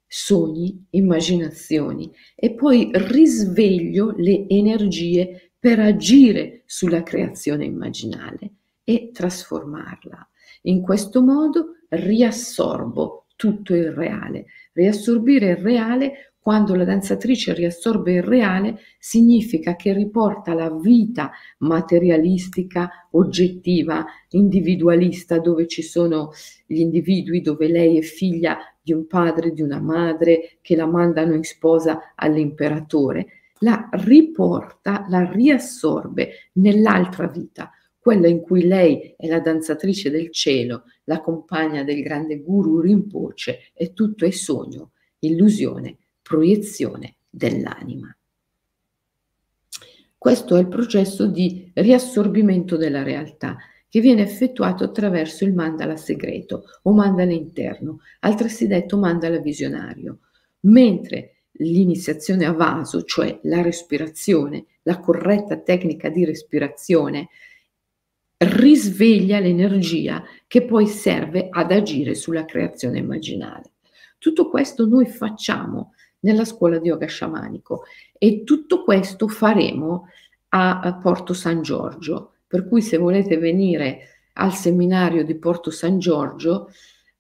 sogni, 0.08 0.86
immaginazioni 0.92 2.10
e 2.38 2.54
poi 2.54 2.90
risveglio 2.94 4.14
le 4.16 4.48
energie 4.48 5.52
per 5.60 5.80
agire 5.80 6.64
sulla 6.66 7.04
creazione 7.04 7.66
immaginale 7.66 8.54
e 8.86 9.10
trasformarla. 9.12 10.26
In 10.62 10.82
questo 10.82 11.22
modo 11.22 11.80
riassorbo 11.90 13.26
tutto 13.36 13.74
il 13.74 13.92
reale. 13.92 14.46
Riassorbire 14.72 15.50
il 15.50 15.58
reale 15.58 16.29
quando 16.42 16.74
la 16.74 16.86
danzatrice 16.86 17.54
riassorbe 17.54 18.14
il 18.14 18.24
reale, 18.24 18.80
significa 18.98 19.76
che 19.76 19.94
riporta 19.94 20.54
la 20.54 20.72
vita 20.72 21.32
materialistica, 21.60 23.08
oggettiva, 23.12 24.06
individualista, 24.30 25.40
dove 25.40 25.68
ci 25.68 25.82
sono 25.82 26.32
gli 26.66 26.80
individui, 26.80 27.42
dove 27.42 27.68
lei 27.68 27.98
è 27.98 28.02
figlia 28.02 28.58
di 28.82 28.94
un 28.94 29.06
padre, 29.06 29.52
di 29.52 29.62
una 29.62 29.82
madre, 29.82 30.58
che 30.62 30.76
la 30.76 30.86
mandano 30.86 31.34
in 31.34 31.44
sposa 31.44 32.14
all'imperatore, 32.16 33.28
la 33.60 33.90
riporta, 33.92 35.06
la 35.10 35.30
riassorbe 35.30 36.52
nell'altra 36.54 37.28
vita, 37.28 37.70
quella 38.00 38.28
in 38.28 38.40
cui 38.40 38.66
lei 38.66 39.14
è 39.18 39.28
la 39.28 39.42
danzatrice 39.42 40.10
del 40.10 40.32
cielo, 40.32 40.86
la 41.04 41.20
compagna 41.20 41.84
del 41.84 42.02
grande 42.02 42.40
guru 42.40 42.80
Rinpoche 42.80 43.72
e 43.74 43.92
tutto 43.92 44.26
è 44.26 44.32
sogno, 44.32 44.92
illusione 45.20 45.98
proiezione 46.30 47.16
dell'anima. 47.28 48.16
Questo 50.16 50.58
è 50.58 50.60
il 50.60 50.68
processo 50.68 51.26
di 51.26 51.72
riassorbimento 51.74 52.78
della 52.78 53.02
realtà 53.02 53.58
che 53.88 54.00
viene 54.00 54.22
effettuato 54.22 54.84
attraverso 54.84 55.44
il 55.44 55.56
mandala 55.56 55.96
segreto 55.96 56.66
o 56.84 56.94
mandala 56.94 57.34
interno, 57.34 58.02
altresì 58.20 58.68
detto 58.68 59.00
mandala 59.00 59.40
visionario, 59.40 60.20
mentre 60.62 61.46
l'iniziazione 61.54 62.46
a 62.46 62.52
vaso, 62.52 63.02
cioè 63.02 63.40
la 63.44 63.64
respirazione, 63.64 64.66
la 64.84 65.00
corretta 65.00 65.58
tecnica 65.58 66.10
di 66.10 66.26
respirazione, 66.26 67.30
risveglia 68.38 69.40
l'energia 69.40 70.24
che 70.46 70.64
poi 70.64 70.86
serve 70.86 71.48
ad 71.50 71.72
agire 71.72 72.14
sulla 72.14 72.46
creazione 72.46 73.00
immaginale. 73.00 73.72
Tutto 74.20 74.48
questo 74.48 74.86
noi 74.86 75.08
facciamo 75.08 75.94
nella 76.22 76.46
scuola 76.46 76.80
di 76.80 76.88
yoga 76.88 77.08
sciamanico 77.08 77.84
e 78.18 78.44
tutto 78.44 78.84
questo 78.84 79.28
faremo 79.28 80.08
a 80.50 81.00
Porto 81.02 81.34
San 81.34 81.62
Giorgio, 81.62 82.34
per 82.48 82.68
cui 82.68 82.82
se 82.82 82.98
volete 82.98 83.38
venire 83.38 84.30
al 84.34 84.54
seminario 84.54 85.24
di 85.24 85.36
Porto 85.36 85.70
San 85.70 86.00
Giorgio, 86.00 86.70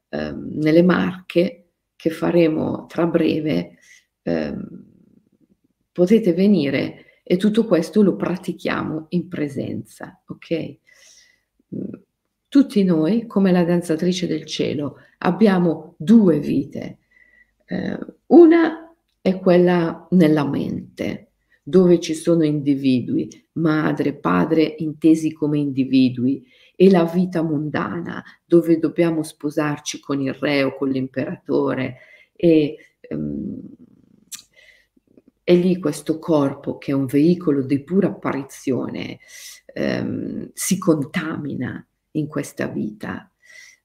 ehm, 0.09 0.49
nelle 0.53 0.81
Marche, 0.81 1.65
che 1.95 2.09
faremo 2.09 2.85
tra 2.87 3.05
breve, 3.05 3.77
ehm, 4.23 4.85
potete 5.91 6.33
venire 6.33 7.21
e 7.23 7.37
tutto 7.37 7.65
questo 7.65 8.01
lo 8.01 8.15
pratichiamo 8.15 9.07
in 9.09 9.27
presenza, 9.27 10.21
ok? 10.25 10.77
Tutti 12.47 12.83
noi, 12.83 13.27
come 13.27 13.51
la 13.51 13.63
danzatrice 13.63 14.25
del 14.25 14.45
cielo, 14.45 14.95
abbiamo 15.19 15.93
due 15.97 16.39
vite. 16.39 16.99
Eh, 17.65 17.99
una 18.27 18.78
è 19.29 19.39
quella 19.39 20.07
nella 20.11 20.47
mente, 20.47 21.31
dove 21.63 21.99
ci 21.99 22.13
sono 22.13 22.43
individui, 22.43 23.29
madre, 23.53 24.15
padre 24.15 24.75
intesi 24.79 25.31
come 25.31 25.59
individui, 25.59 26.45
e 26.75 26.89
la 26.89 27.03
vita 27.03 27.41
mondana, 27.41 28.23
dove 28.45 28.79
dobbiamo 28.79 29.21
sposarci 29.21 29.99
con 29.99 30.21
il 30.21 30.33
re 30.33 30.63
o 30.63 30.75
con 30.75 30.89
l'imperatore. 30.89 31.97
E 32.33 32.77
um, 33.09 33.61
è 35.43 35.55
lì 35.55 35.77
questo 35.77 36.19
corpo 36.19 36.77
che 36.77 36.91
è 36.91 36.95
un 36.95 37.05
veicolo 37.05 37.63
di 37.63 37.83
pura 37.83 38.07
apparizione, 38.07 39.19
um, 39.75 40.49
si 40.53 40.77
contamina 40.77 41.85
in 42.11 42.27
questa 42.27 42.67
vita, 42.67 43.31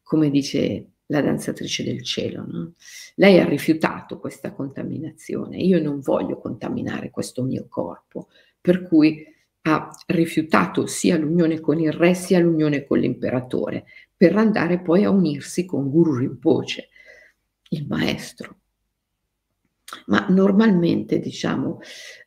come 0.03 0.31
dice 0.31 0.94
la 1.07 1.21
danzatrice 1.21 1.85
del 1.85 2.03
cielo. 2.03 2.45
No? 2.47 2.73
Lei 3.17 3.39
ha 3.39 3.45
rifiutato 3.45 4.19
questa 4.19 4.53
contaminazione. 4.53 5.59
Io 5.59 5.81
non 5.83 6.01
voglio 6.01 6.39
contaminare 6.39 7.11
questo 7.11 7.43
mio 7.43 7.67
corpo 7.69 8.29
per 8.61 8.83
cui 8.83 9.25
ha 9.67 9.91
rifiutato 10.07 10.87
sia 10.87 11.17
l'unione 11.17 11.61
con 11.61 11.79
il 11.79 11.93
re 11.93 12.15
sia 12.15 12.39
l'unione 12.39 12.85
con 12.85 12.99
l'imperatore, 12.99 13.85
per 14.17 14.37
andare 14.37 14.81
poi 14.81 15.05
a 15.05 15.11
unirsi 15.11 15.65
con 15.65 15.91
Guru 15.91 16.17
Rinpoche, 16.17 16.89
il 17.71 17.87
maestro. 17.87 18.59
Ma 20.07 20.27
normalmente, 20.29 21.19
diciamo, 21.19 21.81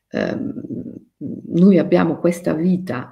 ehm, 0.09 0.63
noi 1.47 1.77
abbiamo 1.77 2.17
questa 2.17 2.53
vita 2.53 3.11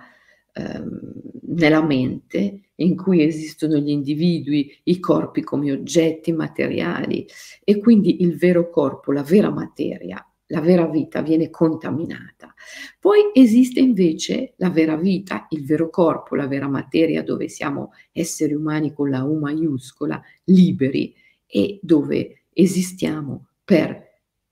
ehm, 0.54 1.14
nella 1.48 1.84
mente 1.84 2.65
in 2.76 2.96
cui 2.96 3.24
esistono 3.24 3.78
gli 3.78 3.90
individui, 3.90 4.76
i 4.84 5.00
corpi 5.00 5.42
come 5.42 5.72
oggetti 5.72 6.32
materiali 6.32 7.26
e 7.64 7.80
quindi 7.80 8.22
il 8.22 8.36
vero 8.38 8.70
corpo, 8.70 9.12
la 9.12 9.24
vera 9.24 9.50
materia, 9.50 10.26
la 10.48 10.62
vera 10.62 10.88
vita 10.88 11.22
viene 11.22 11.50
contaminata. 11.50 12.54
Poi 13.00 13.32
esiste 13.34 13.80
invece 13.80 14.54
la 14.58 14.70
vera 14.70 14.96
vita, 14.96 15.48
il 15.50 15.66
vero 15.66 15.90
corpo, 15.90 16.36
la 16.36 16.48
vera 16.48 16.68
materia 16.68 17.24
dove 17.24 17.48
siamo 17.48 17.94
esseri 18.12 18.54
umani 18.54 18.94
con 18.94 19.10
la 19.10 19.24
U 19.24 19.40
maiuscola, 19.40 20.22
liberi 20.46 21.16
e 21.48 21.80
dove 21.82 22.44
esistiamo 22.54 23.48
per 23.64 24.04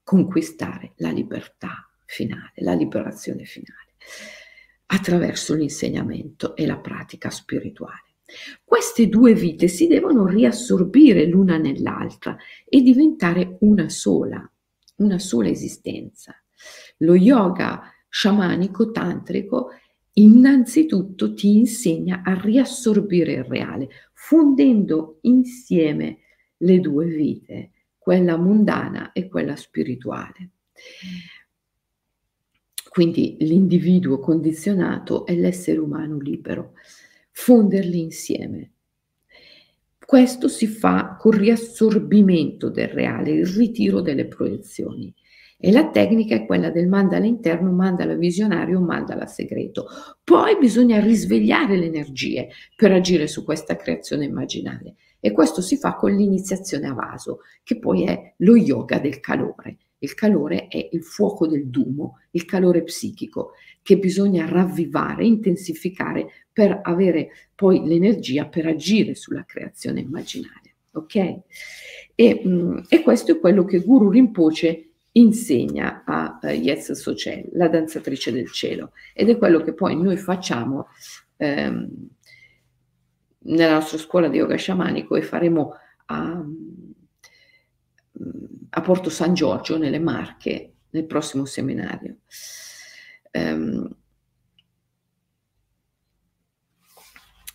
conquistare 0.04 0.94
la 0.98 1.12
libertà 1.12 1.90
finale, 2.06 2.54
la 2.58 2.74
liberazione 2.74 3.46
finale, 3.46 3.96
attraverso 4.88 5.54
l'insegnamento 5.54 6.56
e 6.56 6.66
la 6.66 6.78
pratica 6.78 7.30
spirituale. 7.30 8.13
Queste 8.64 9.08
due 9.08 9.34
vite 9.34 9.68
si 9.68 9.88
devono 9.88 10.26
riassorbire 10.26 11.26
l'una 11.26 11.58
nell'altra 11.58 12.38
e 12.68 12.82
diventare 12.82 13.58
una 13.62 13.90
sola, 13.90 14.50
una 14.98 15.20
sola 15.20 15.50
esistenza. 15.50 16.34
Lo 16.98 17.16
yoga 17.16 17.82
sciamanico 18.08 18.92
tantrico 18.92 19.72
innanzitutto 20.14 21.34
ti 21.34 21.58
insegna 21.58 22.22
a 22.24 22.40
riassorbire 22.40 23.34
il 23.34 23.44
reale, 23.44 23.90
fondendo 24.14 25.18
insieme 25.22 26.20
le 26.58 26.80
due 26.80 27.06
vite, 27.06 27.72
quella 27.98 28.38
mondana 28.38 29.12
e 29.12 29.28
quella 29.28 29.56
spirituale. 29.56 30.52
Quindi 32.90 33.38
l'individuo 33.40 34.20
condizionato 34.20 35.26
è 35.26 35.34
l'essere 35.34 35.80
umano 35.80 36.20
libero, 36.20 36.74
fonderli 37.34 38.00
insieme. 38.00 38.72
Questo 40.06 40.48
si 40.48 40.68
fa 40.68 41.18
col 41.20 41.34
riassorbimento 41.34 42.70
del 42.70 42.88
reale, 42.88 43.32
il 43.32 43.48
ritiro 43.48 44.00
delle 44.00 44.28
proiezioni. 44.28 45.14
E 45.58 45.72
la 45.72 45.90
tecnica 45.90 46.36
è 46.36 46.46
quella 46.46 46.70
del 46.70 46.88
mandala 46.88 47.26
interno, 47.26 47.72
mandala 47.72 48.16
visionario, 48.16 48.80
mandala 48.82 49.26
segreto. 49.26 49.88
Poi 50.24 50.58
bisogna 50.58 51.00
risvegliare 51.00 51.78
le 51.78 51.86
energie 51.86 52.50
per 52.76 52.92
agire 52.92 53.28
su 53.28 53.44
questa 53.44 53.76
creazione 53.76 54.26
immaginale. 54.26 54.96
E 55.20 55.32
questo 55.32 55.62
si 55.62 55.78
fa 55.78 55.96
con 55.96 56.14
l'iniziazione 56.14 56.88
a 56.88 56.94
vaso, 56.94 57.40
che 57.64 57.80
poi 57.80 58.04
è 58.04 58.34
lo 58.40 58.58
yoga 58.58 59.00
del 59.00 59.22
calore. 59.22 59.78
Il 60.00 60.14
calore 60.16 60.68
è 60.68 60.90
il 60.92 61.02
fuoco 61.02 61.48
del 61.48 61.70
dumo, 61.70 62.20
il 62.32 62.44
calore 62.44 62.84
psichico 62.84 63.54
che 63.84 64.00
bisogna 64.00 64.48
ravvivare, 64.48 65.26
intensificare 65.26 66.46
per 66.52 66.80
avere 66.82 67.30
poi 67.54 67.86
l'energia 67.86 68.48
per 68.48 68.66
agire 68.66 69.14
sulla 69.14 69.44
creazione 69.46 70.00
immaginale. 70.00 70.76
Ok? 70.94 71.42
E, 72.16 72.42
mm, 72.48 72.80
e 72.88 73.02
questo 73.02 73.34
è 73.34 73.40
quello 73.40 73.66
che 73.66 73.80
Guru 73.80 74.10
Rinpoche 74.10 74.94
insegna 75.14 76.04
a 76.06 76.40
uh, 76.42 76.48
Yetz 76.48 76.94
Sochel, 76.94 77.50
la 77.54 77.68
danzatrice 77.68 78.32
del 78.32 78.50
cielo, 78.52 78.94
ed 79.14 79.30
è 79.30 79.38
quello 79.38 79.62
che 79.62 79.74
poi 79.74 80.02
noi 80.02 80.18
facciamo 80.18 80.88
ehm, 81.38 81.90
nella 83.40 83.74
nostra 83.74 83.98
scuola 83.98 84.30
di 84.30 84.38
yoga 84.38 84.56
sciamanico 84.56 85.16
e 85.16 85.22
faremo 85.22 85.74
a, 86.06 86.44
a 88.70 88.82
Porto 88.82 89.10
San 89.10 89.34
Giorgio, 89.34 89.78
nelle 89.78 90.00
Marche, 90.00 90.74
nel 90.92 91.06
prossimo 91.06 91.46
seminario. 91.46 92.18
Um, 93.34 93.90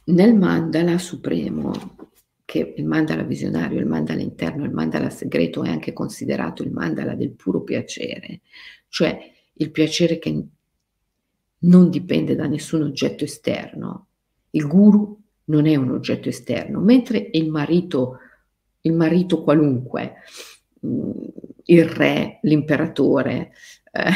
nel 0.05 0.35
mandala 0.35 0.99
supremo, 0.99 1.73
che 2.45 2.75
il 2.77 2.87
mandala 2.87 3.25
visionario, 3.25 3.79
il 3.79 3.87
mandala 3.87 4.23
interno, 4.23 4.64
il 4.64 4.73
mandala 4.73 5.11
segreto 5.11 5.64
è 5.64 5.69
anche 5.69 5.93
considerato 5.93 6.62
il 6.62 6.71
mandala 6.71 7.14
del 7.14 7.33
puro 7.33 7.62
piacere, 7.62 8.41
cioè 8.88 9.19
il 9.53 9.71
piacere 9.71 10.19
che 10.19 10.45
non 11.59 11.91
dipende 11.91 12.35
da 12.35 12.47
nessun 12.47 12.85
oggetto 12.85 13.25
esterno. 13.25 14.07
Il 14.51 14.67
guru 14.67 15.21
non 15.45 15.67
è 15.67 15.77
un 15.77 15.91
oggetto 15.91 16.31
esterno, 16.31 16.81
mentre 16.81 17.29
il 17.33 17.51
marito, 17.51 18.19
il 18.81 18.95
marito 18.95 19.43
qualunque, 19.43 20.14
mm, 20.87 21.11
il 21.64 21.85
re, 21.85 22.38
l'imperatore, 22.45 23.53
eh, 23.93 24.12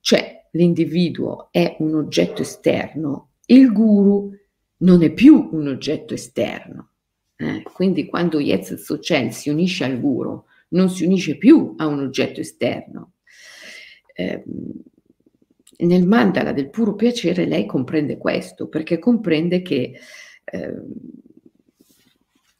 cioè 0.00 0.37
l'individuo 0.52 1.48
è 1.50 1.76
un 1.80 1.94
oggetto 1.94 2.42
esterno, 2.42 3.32
il 3.46 3.72
guru 3.72 4.32
non 4.78 5.02
è 5.02 5.12
più 5.12 5.48
un 5.52 5.68
oggetto 5.68 6.14
esterno. 6.14 6.90
Eh? 7.36 7.62
Quindi 7.62 8.06
quando 8.06 8.40
Yetz 8.40 8.74
Sochel 8.74 9.32
si 9.32 9.48
unisce 9.48 9.84
al 9.84 10.00
guru, 10.00 10.44
non 10.70 10.90
si 10.90 11.04
unisce 11.04 11.36
più 11.36 11.74
a 11.76 11.86
un 11.86 12.00
oggetto 12.00 12.40
esterno. 12.40 13.12
Eh, 14.14 14.42
nel 15.78 16.06
mandala 16.06 16.52
del 16.52 16.70
puro 16.70 16.94
piacere 16.94 17.46
lei 17.46 17.64
comprende 17.64 18.18
questo, 18.18 18.68
perché 18.68 18.98
comprende 18.98 19.62
che 19.62 19.92
eh, 20.44 20.82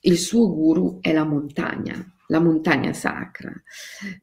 il 0.01 0.17
suo 0.17 0.53
guru 0.55 0.99
è 1.01 1.13
la 1.13 1.25
montagna, 1.25 2.15
la 2.29 2.39
montagna 2.39 2.93
sacra, 2.93 3.53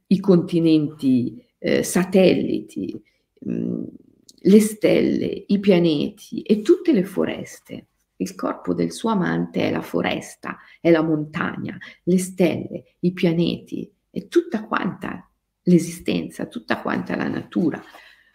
i 0.07 0.19
continenti 0.19 1.43
eh, 1.59 1.83
satelliti, 1.83 3.01
le 3.45 4.59
stelle, 4.59 5.45
i 5.47 5.59
pianeti 5.59 6.41
e 6.41 6.61
tutte 6.61 6.91
le 6.91 7.03
foreste. 7.03 7.87
Il 8.17 8.33
corpo 8.35 8.73
del 8.73 8.91
suo 8.91 9.09
amante 9.09 9.61
è 9.61 9.71
la 9.71 9.81
foresta, 9.81 10.57
è 10.79 10.89
la 10.89 11.01
montagna, 11.01 11.77
le 12.03 12.17
stelle, 12.17 12.95
i 12.99 13.11
pianeti 13.11 13.91
e 14.09 14.27
tutta 14.27 14.65
quanta 14.65 15.29
l'esistenza, 15.63 16.45
tutta 16.45 16.81
quanta 16.81 17.15
la 17.15 17.27
natura. 17.27 17.83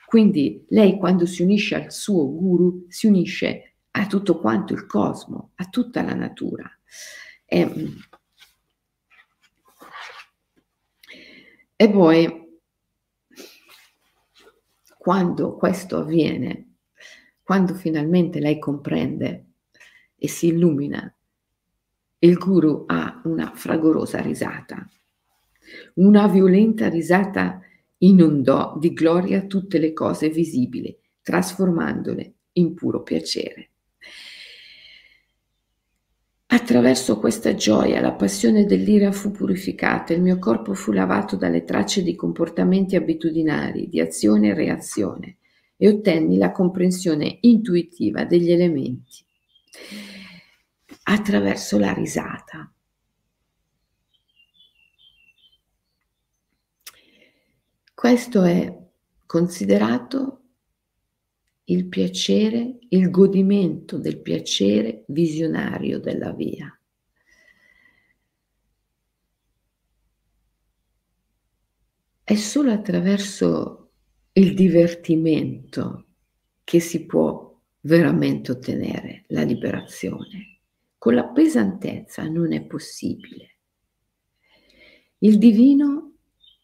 Quindi 0.05 0.64
lei 0.68 0.99
quando 0.99 1.25
si 1.25 1.42
unisce 1.42 1.77
al 1.77 1.92
suo 1.92 2.31
guru 2.35 2.87
si 2.88 3.07
unisce 3.07 3.77
a 3.92 4.07
tutto 4.07 4.38
quanto 4.38 4.73
il 4.73 4.87
cosmo, 4.87 5.53
a 5.57 5.64
tutta 5.66 6.03
la 6.03 6.14
natura. 6.14 6.68
E, 7.46 7.94
e 11.77 11.90
poi, 11.90 12.50
quando 15.01 15.57
questo 15.57 15.97
avviene, 15.97 16.75
quando 17.43 17.73
finalmente 17.73 18.39
lei 18.39 18.59
comprende 18.59 19.47
e 20.15 20.29
si 20.29 20.49
illumina, 20.49 21.11
il 22.19 22.37
guru 22.37 22.85
ha 22.87 23.23
una 23.25 23.51
fragorosa 23.55 24.21
risata, 24.21 24.87
una 25.95 26.29
violenta 26.29 26.91
risata 26.91 27.63
inondò 27.97 28.77
di 28.79 28.93
gloria 28.93 29.47
tutte 29.47 29.79
le 29.79 29.95
cose 29.95 30.29
visibili, 30.29 30.95
trasformandole 31.23 32.35
in 32.53 32.75
puro 32.75 33.03
piacere. 33.03 33.71
Attraverso 36.53 37.21
questa 37.21 37.55
gioia 37.55 38.01
la 38.01 38.11
passione 38.11 38.65
dell'ira 38.65 39.13
fu 39.13 39.31
purificata, 39.31 40.13
il 40.13 40.21
mio 40.21 40.41
corpo 40.41 40.75
fu 40.75 40.91
lavato 40.91 41.37
dalle 41.37 41.63
tracce 41.63 42.03
di 42.03 42.17
comportamenti 42.17 42.97
abitudinari, 42.97 43.89
di 43.89 44.01
azione 44.01 44.49
e 44.49 44.55
reazione 44.55 45.37
e 45.77 45.89
ottenni 45.89 46.39
la 46.39 46.51
comprensione 46.51 47.39
intuitiva 47.43 48.24
degli 48.24 48.51
elementi 48.51 49.24
attraverso 51.05 51.79
la 51.79 51.93
risata. 51.93 52.72
Questo 57.95 58.43
è 58.43 58.77
considerato 59.24 60.39
il 61.71 61.87
piacere, 61.87 62.79
il 62.89 63.11
godimento 63.11 63.97
del 63.97 64.21
piacere 64.21 65.05
visionario 65.07 66.01
della 66.01 66.33
via. 66.33 66.77
È 72.25 72.35
solo 72.35 72.73
attraverso 72.73 73.91
il 74.33 74.55
divertimento 74.55 76.07
che 76.64 76.81
si 76.81 77.07
può 77.07 77.57
veramente 77.83 78.51
ottenere 78.51 79.25
la 79.29 79.43
liberazione. 79.43 80.59
Con 80.99 81.14
la 81.14 81.27
pesantezza 81.27 82.25
non 82.29 82.53
è 82.53 82.62
possibile. 82.62 83.59
Il 85.18 85.39
divino 85.39 86.14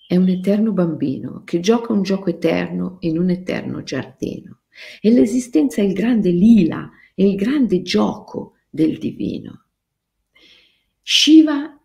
è 0.07 0.17
un 0.17 0.29
eterno 0.29 0.73
bambino 0.73 1.43
che 1.45 1.61
gioca 1.61 1.93
un 1.93 2.03
gioco 2.03 2.31
eterno 2.31 2.97
in 3.01 3.19
un 3.19 3.31
eterno 3.31 3.83
giardino. 3.83 4.63
E 5.01 5.11
l'esistenza 5.11 5.81
è 5.81 5.85
il 5.85 5.93
grande 5.93 6.31
lila, 6.31 6.91
è 7.15 7.23
il 7.23 7.35
grande 7.35 7.83
gioco 7.83 8.55
del 8.69 8.99
divino. 8.99 9.65
Shiva 11.03 11.79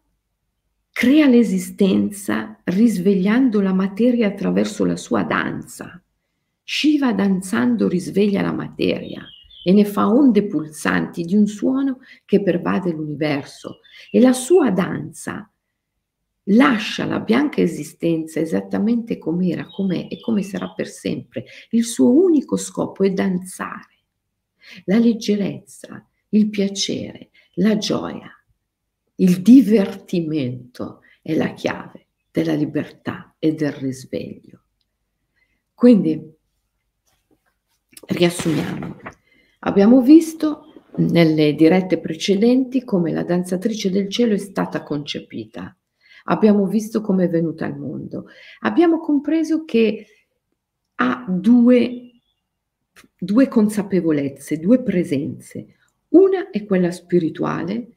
crea 0.91 1.27
l'esistenza 1.27 2.59
risvegliando 2.65 3.61
la 3.61 3.73
materia 3.73 4.27
attraverso 4.27 4.83
la 4.85 4.97
sua 4.97 5.23
danza. 5.23 6.03
Shiva 6.63 7.13
danzando 7.13 7.87
risveglia 7.87 8.41
la 8.41 8.51
materia 8.51 9.25
e 9.63 9.73
ne 9.73 9.85
fa 9.85 10.07
onde 10.09 10.47
pulsanti 10.47 11.23
di 11.23 11.35
un 11.35 11.47
suono 11.47 11.99
che 12.25 12.41
pervade 12.41 12.91
l'universo 12.91 13.79
e 14.09 14.19
la 14.19 14.33
sua 14.33 14.71
danza 14.71 15.51
lascia 16.51 17.05
la 17.05 17.19
bianca 17.19 17.61
esistenza 17.61 18.39
esattamente 18.39 19.17
com'era, 19.17 19.67
com'è 19.67 20.07
e 20.09 20.19
come 20.19 20.41
sarà 20.41 20.71
per 20.71 20.87
sempre. 20.87 21.45
Il 21.71 21.83
suo 21.83 22.11
unico 22.11 22.57
scopo 22.57 23.03
è 23.03 23.11
danzare. 23.11 23.99
La 24.85 24.97
leggerezza, 24.97 26.07
il 26.29 26.49
piacere, 26.49 27.29
la 27.55 27.77
gioia, 27.77 28.29
il 29.15 29.41
divertimento 29.41 31.01
è 31.21 31.35
la 31.35 31.53
chiave 31.53 32.07
della 32.31 32.53
libertà 32.53 33.35
e 33.37 33.53
del 33.53 33.73
risveglio. 33.73 34.63
Quindi, 35.73 36.33
riassumiamo, 38.07 38.97
abbiamo 39.59 40.01
visto 40.01 40.65
nelle 40.97 41.53
dirette 41.55 41.99
precedenti 41.99 42.83
come 42.83 43.11
la 43.11 43.23
danzatrice 43.23 43.89
del 43.89 44.09
cielo 44.09 44.33
è 44.33 44.37
stata 44.37 44.83
concepita 44.83 45.75
abbiamo 46.25 46.65
visto 46.67 47.01
come 47.01 47.25
è 47.25 47.29
venuta 47.29 47.65
al 47.65 47.77
mondo, 47.77 48.27
abbiamo 48.61 48.99
compreso 48.99 49.65
che 49.65 50.05
ha 50.95 51.25
due, 51.27 52.11
due 53.17 53.47
consapevolezze, 53.47 54.59
due 54.59 54.81
presenze. 54.81 55.75
Una 56.09 56.49
è 56.49 56.65
quella 56.65 56.91
spirituale, 56.91 57.95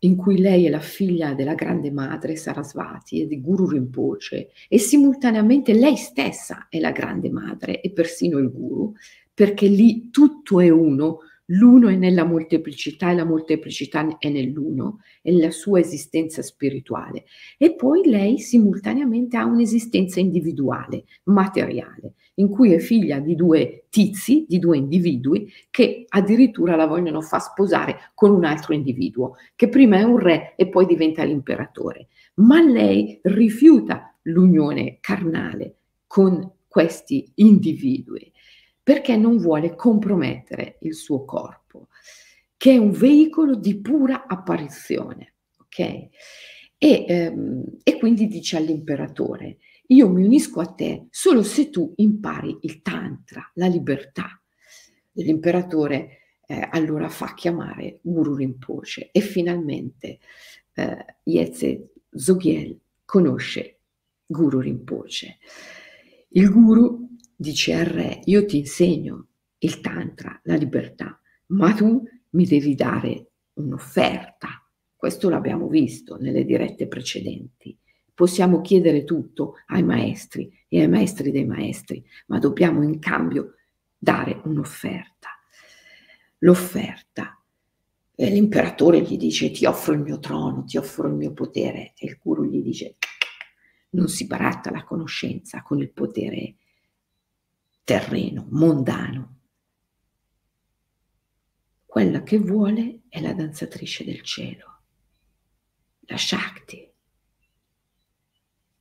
in 0.00 0.16
cui 0.16 0.38
lei 0.38 0.66
è 0.66 0.68
la 0.68 0.80
figlia 0.80 1.34
della 1.34 1.54
grande 1.54 1.90
madre 1.90 2.36
Sarasvati 2.36 3.22
e 3.22 3.26
di 3.26 3.40
Guru 3.40 3.68
Rinpoche 3.68 4.50
e 4.68 4.78
simultaneamente 4.78 5.72
lei 5.72 5.96
stessa 5.96 6.66
è 6.68 6.78
la 6.78 6.92
grande 6.92 7.30
madre 7.30 7.80
e 7.80 7.90
persino 7.90 8.38
il 8.38 8.50
guru, 8.50 8.92
perché 9.34 9.66
lì 9.66 10.10
tutto 10.10 10.60
è 10.60 10.68
uno, 10.68 11.20
l'uno 11.50 11.88
è 11.88 11.94
nella 11.94 12.24
molteplicità 12.24 13.10
e 13.10 13.14
la 13.14 13.24
molteplicità 13.24 14.18
è 14.18 14.28
nell'uno, 14.28 15.00
è 15.22 15.30
la 15.30 15.50
sua 15.50 15.80
esistenza 15.80 16.42
spirituale. 16.42 17.24
E 17.56 17.74
poi 17.74 18.02
lei 18.04 18.38
simultaneamente 18.38 19.36
ha 19.36 19.44
un'esistenza 19.44 20.20
individuale, 20.20 21.04
materiale, 21.24 22.14
in 22.34 22.48
cui 22.48 22.72
è 22.72 22.78
figlia 22.78 23.18
di 23.18 23.34
due 23.34 23.86
tizi, 23.88 24.44
di 24.48 24.58
due 24.58 24.76
individui, 24.76 25.50
che 25.70 26.04
addirittura 26.08 26.76
la 26.76 26.86
vogliono 26.86 27.20
far 27.20 27.42
sposare 27.42 27.96
con 28.14 28.30
un 28.30 28.44
altro 28.44 28.74
individuo, 28.74 29.36
che 29.56 29.68
prima 29.68 29.98
è 29.98 30.02
un 30.02 30.18
re 30.18 30.54
e 30.56 30.68
poi 30.68 30.86
diventa 30.86 31.24
l'imperatore. 31.24 32.08
Ma 32.34 32.62
lei 32.62 33.18
rifiuta 33.22 34.14
l'unione 34.22 34.98
carnale 35.00 35.76
con 36.06 36.52
questi 36.68 37.30
individui 37.36 38.30
perché 38.88 39.18
non 39.18 39.36
vuole 39.36 39.74
compromettere 39.74 40.78
il 40.80 40.94
suo 40.94 41.26
corpo, 41.26 41.88
che 42.56 42.72
è 42.72 42.78
un 42.78 42.90
veicolo 42.90 43.54
di 43.54 43.78
pura 43.82 44.26
apparizione. 44.26 45.34
Ok? 45.58 45.78
E, 45.78 46.08
ehm, 46.78 47.64
e 47.82 47.98
quindi 47.98 48.26
dice 48.28 48.56
all'imperatore, 48.56 49.58
io 49.88 50.08
mi 50.08 50.24
unisco 50.24 50.60
a 50.60 50.72
te 50.72 51.08
solo 51.10 51.42
se 51.42 51.68
tu 51.68 51.92
impari 51.96 52.60
il 52.62 52.80
tantra, 52.80 53.42
la 53.56 53.66
libertà. 53.66 54.42
L'imperatore 55.12 56.38
eh, 56.46 56.66
allora 56.70 57.10
fa 57.10 57.34
chiamare 57.34 57.98
Guru 58.00 58.36
Rinpoche 58.36 59.10
e 59.12 59.20
finalmente 59.20 60.18
eh, 60.72 61.04
Yeze 61.24 61.90
Zogyel 62.08 62.74
conosce 63.04 63.80
Guru 64.24 64.60
Rinpoche. 64.60 65.36
Il 66.30 66.50
guru 66.50 67.07
dice 67.40 67.72
al 67.74 67.84
re, 67.84 68.20
io 68.24 68.44
ti 68.44 68.58
insegno 68.58 69.28
il 69.58 69.80
tantra, 69.80 70.40
la 70.42 70.56
libertà, 70.56 71.20
ma 71.48 71.72
tu 71.72 72.02
mi 72.30 72.44
devi 72.44 72.74
dare 72.74 73.30
un'offerta. 73.54 74.48
Questo 74.96 75.28
l'abbiamo 75.28 75.68
visto 75.68 76.16
nelle 76.16 76.44
dirette 76.44 76.88
precedenti. 76.88 77.78
Possiamo 78.12 78.60
chiedere 78.60 79.04
tutto 79.04 79.54
ai 79.66 79.84
maestri 79.84 80.52
e 80.66 80.80
ai 80.80 80.88
maestri 80.88 81.30
dei 81.30 81.46
maestri, 81.46 82.04
ma 82.26 82.40
dobbiamo 82.40 82.82
in 82.82 82.98
cambio 82.98 83.54
dare 83.96 84.40
un'offerta. 84.44 85.28
L'offerta. 86.38 87.40
E 88.16 88.30
l'imperatore 88.30 89.00
gli 89.02 89.16
dice 89.16 89.52
ti 89.52 89.64
offro 89.64 89.92
il 89.92 90.00
mio 90.00 90.18
trono, 90.18 90.64
ti 90.64 90.76
offro 90.76 91.06
il 91.06 91.14
mio 91.14 91.32
potere 91.32 91.92
e 91.96 92.06
il 92.06 92.18
guru 92.20 92.44
gli 92.44 92.60
dice 92.62 92.96
non 93.90 94.08
si 94.08 94.26
baratta 94.26 94.72
la 94.72 94.82
conoscenza 94.82 95.62
con 95.62 95.78
il 95.78 95.92
potere 95.92 96.56
terreno, 97.88 98.46
mondano. 98.50 99.36
Quella 101.86 102.22
che 102.22 102.36
vuole 102.36 103.04
è 103.08 103.18
la 103.22 103.32
danzatrice 103.32 104.04
del 104.04 104.20
cielo, 104.20 104.82
la 106.00 106.18
Shakti, 106.18 106.86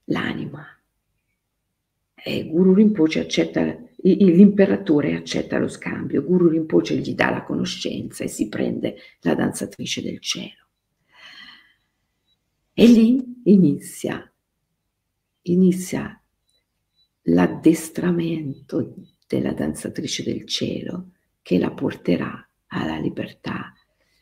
l'anima. 0.06 0.62
E 2.16 2.48
Guru 2.50 2.74
Rinpoche 2.74 3.22
accetta, 3.22 3.62
l'imperatore 4.02 5.16
accetta 5.16 5.58
lo 5.58 5.70
scambio, 5.70 6.26
Guru 6.26 6.50
Rinpoche 6.50 6.98
gli 6.98 7.14
dà 7.14 7.30
la 7.30 7.44
conoscenza 7.44 8.26
e 8.26 8.28
si 8.28 8.50
prende 8.50 8.98
la 9.22 9.36
danzatrice 9.36 10.02
del 10.02 10.20
cielo. 10.20 10.68
E 12.74 12.86
lì 12.86 13.42
inizia, 13.46 14.30
inizia 15.44 16.22
l'addestramento 17.30 18.96
della 19.28 19.54
danzatrice 19.54 20.24
del 20.24 20.46
cielo 20.46 21.12
che 21.42 21.58
la 21.58 21.72
porterà 21.72 22.48
alla 22.68 23.00
libertà, 23.00 23.74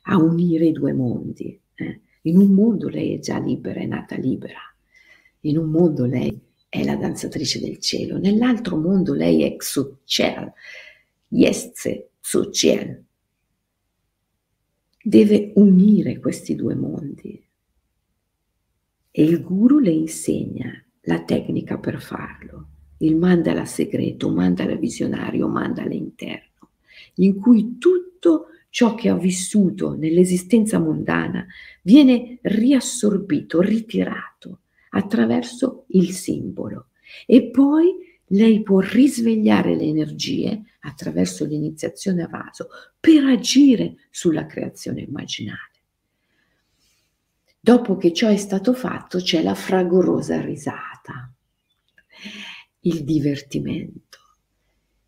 a 0.04 0.18
unire 0.18 0.68
i 0.68 0.72
due 0.72 0.94
mondi. 0.94 1.60
Eh? 1.76 2.02
In 2.24 2.38
un 2.38 2.54
mondo 2.54 2.88
lei 2.88 3.16
è 3.16 3.20
già 3.20 3.40
libera, 3.40 3.80
è 3.80 3.86
nata 3.86 4.16
libera. 4.16 4.60
In 5.42 5.58
un 5.58 5.70
mondo 5.70 6.06
lei 6.06 6.40
è 6.70 6.84
la 6.84 6.96
danzatrice 6.96 7.60
del 7.60 7.80
cielo, 7.80 8.18
nell'altro 8.18 8.78
mondo 8.78 9.14
lei 9.14 9.44
è 9.44 9.56
Xuciel, 9.56 10.52
Yestze 11.30 12.12
Xuciel. 12.22 13.04
Deve 15.04 15.52
unire 15.56 16.20
questi 16.20 16.56
due 16.56 16.74
mondi. 16.74 17.44
E 19.12 19.24
il 19.24 19.42
guru 19.44 19.78
le 19.78 19.92
insegna 19.92 20.72
la 21.02 21.24
tecnica 21.24 21.78
per 21.78 22.02
farlo 22.02 22.70
il 23.06 23.16
mandala 23.16 23.66
segreto, 23.66 24.30
mandala 24.30 24.76
visionario, 24.76 25.48
mandala 25.48 25.94
interno, 25.94 26.70
in 27.16 27.40
cui 27.40 27.78
tutto 27.78 28.48
ciò 28.70 28.94
che 28.96 29.10
ha 29.10 29.16
vissuto 29.16 29.96
nell'esistenza 29.96 30.80
mondana 30.80 31.46
viene 31.84 32.40
riassorbito, 32.42 33.62
ritirato 33.62 34.62
attraverso 34.90 35.86
il 35.90 36.12
simbolo 36.12 36.88
e 37.26 37.50
poi 37.52 37.94
lei 38.30 38.64
può 38.64 38.80
risvegliare 38.80 39.76
le 39.76 39.84
energie 39.84 40.64
attraverso 40.82 41.46
l'iniziazione 41.46 42.24
a 42.24 42.28
vaso 42.28 42.70
per 43.00 43.24
agire 43.26 43.96
sulla 44.10 44.46
creazione 44.46 45.02
immaginale. 45.02 45.72
Dopo 47.60 47.98
che 47.98 48.14
ciò 48.14 48.30
è 48.30 48.38
stato 48.38 48.74
fatto 48.74 49.20
c'è 49.20 49.42
la 49.42 49.56
fragorosa 49.56 50.42
risata 50.42 51.35
il 52.86 53.04
divertimento. 53.04 54.20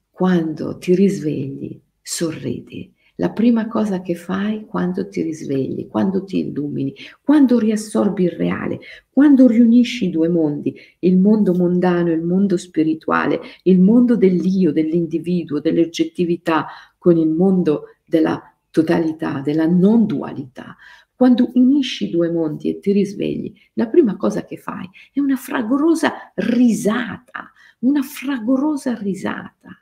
Quando 0.09 0.77
ti 0.77 0.95
risvegli, 0.95 1.79
sorridi. 2.01 2.91
La 3.19 3.31
prima 3.31 3.67
cosa 3.67 4.01
che 4.01 4.13
fai 4.13 4.65
quando 4.65 5.07
ti 5.07 5.21
risvegli, 5.21 5.87
quando 5.87 6.23
ti 6.23 6.39
illumini, 6.39 6.93
quando 7.23 7.57
riassorbi 7.57 8.25
il 8.25 8.31
reale, 8.31 8.79
quando 9.09 9.47
riunisci 9.47 10.05
i 10.05 10.09
due 10.11 10.29
mondi, 10.29 10.75
il 10.99 11.17
mondo 11.17 11.53
mondano 11.53 12.09
e 12.09 12.13
il 12.13 12.21
mondo 12.21 12.57
spirituale, 12.57 13.39
il 13.63 13.79
mondo 13.79 14.15
dell'io, 14.15 14.71
dell'individuo, 14.71 15.59
dell'oggettività 15.59 16.67
con 16.97 17.17
il 17.17 17.29
mondo 17.29 17.95
della 18.05 18.41
totalità, 18.69 19.41
della 19.41 19.65
non 19.65 20.05
dualità, 20.05 20.75
quando 21.15 21.49
unisci 21.55 22.05
i 22.05 22.11
due 22.11 22.29
mondi 22.29 22.69
e 22.69 22.79
ti 22.79 22.91
risvegli, 22.91 23.51
la 23.73 23.87
prima 23.87 24.15
cosa 24.17 24.45
che 24.45 24.55
fai 24.55 24.87
è 25.11 25.19
una 25.19 25.35
fragorosa 25.35 26.31
risata, 26.35 27.51
una 27.79 28.01
fragorosa 28.01 28.95
risata. 28.95 29.79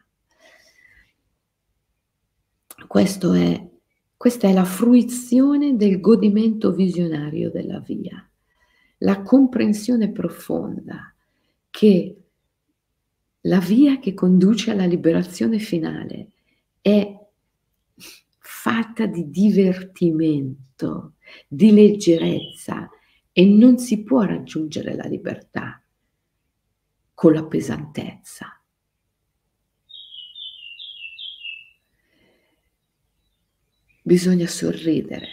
È, 2.88 3.68
questa 4.16 4.48
è 4.48 4.54
la 4.54 4.64
fruizione 4.64 5.76
del 5.76 6.00
godimento 6.00 6.72
visionario 6.72 7.52
della 7.52 7.80
via, 7.80 8.30
la 9.00 9.22
comprensione 9.22 10.12
profonda 10.12 11.14
che 11.70 12.18
la 13.42 13.60
via 13.60 14.00
che 14.00 14.14
conduce 14.14 14.72
alla 14.72 14.86
liberazione 14.86 15.60
finale 15.60 16.30
è 16.82 17.20
fatta 18.38 19.06
di 19.06 19.30
divertimento, 19.30 21.16
di 21.48 21.72
leggerezza 21.72 22.90
e 23.32 23.46
non 23.46 23.78
si 23.78 24.04
può 24.04 24.22
raggiungere 24.22 24.96
la 24.96 25.06
libertà 25.06 25.85
con 27.16 27.34
la 27.34 27.46
pesantezza. 27.46 28.62
Bisogna 34.04 34.46
sorridere. 34.46 35.28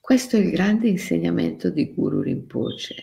Questo 0.00 0.36
è 0.36 0.38
il 0.38 0.50
grande 0.50 0.88
insegnamento 0.88 1.68
di 1.68 1.92
Guru 1.92 2.22
Rinpoche, 2.22 2.94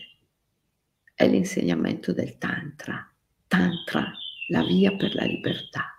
è 1.14 1.28
l'insegnamento 1.28 2.12
del 2.12 2.38
Tantra, 2.38 3.14
Tantra, 3.46 4.10
la 4.48 4.64
via 4.64 4.96
per 4.96 5.14
la 5.14 5.24
libertà. 5.24 5.93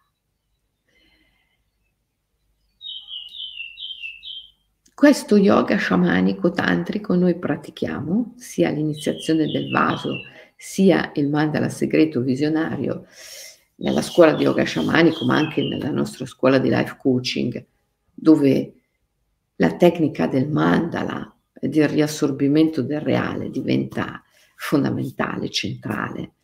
Questo 4.95 5.35
yoga 5.35 5.75
sciamanico 5.75 6.51
tantrico 6.51 7.15
noi 7.15 7.37
pratichiamo 7.37 8.35
sia 8.37 8.69
l'iniziazione 8.69 9.45
del 9.45 9.69
vaso 9.69 10.21
sia 10.55 11.11
il 11.15 11.27
mandala 11.27 11.67
segreto 11.67 12.21
visionario 12.21 13.05
nella 13.75 14.01
scuola 14.01 14.33
di 14.33 14.43
yoga 14.43 14.63
sciamanico 14.63 15.25
ma 15.25 15.35
anche 15.35 15.61
nella 15.63 15.91
nostra 15.91 16.25
scuola 16.25 16.59
di 16.59 16.69
life 16.69 16.95
coaching 16.97 17.65
dove 18.13 18.73
la 19.57 19.75
tecnica 19.75 20.27
del 20.27 20.47
mandala 20.47 21.29
e 21.59 21.67
del 21.67 21.89
riassorbimento 21.89 22.81
del 22.81 23.01
reale 23.01 23.49
diventa 23.49 24.23
fondamentale, 24.55 25.49
centrale 25.49 26.34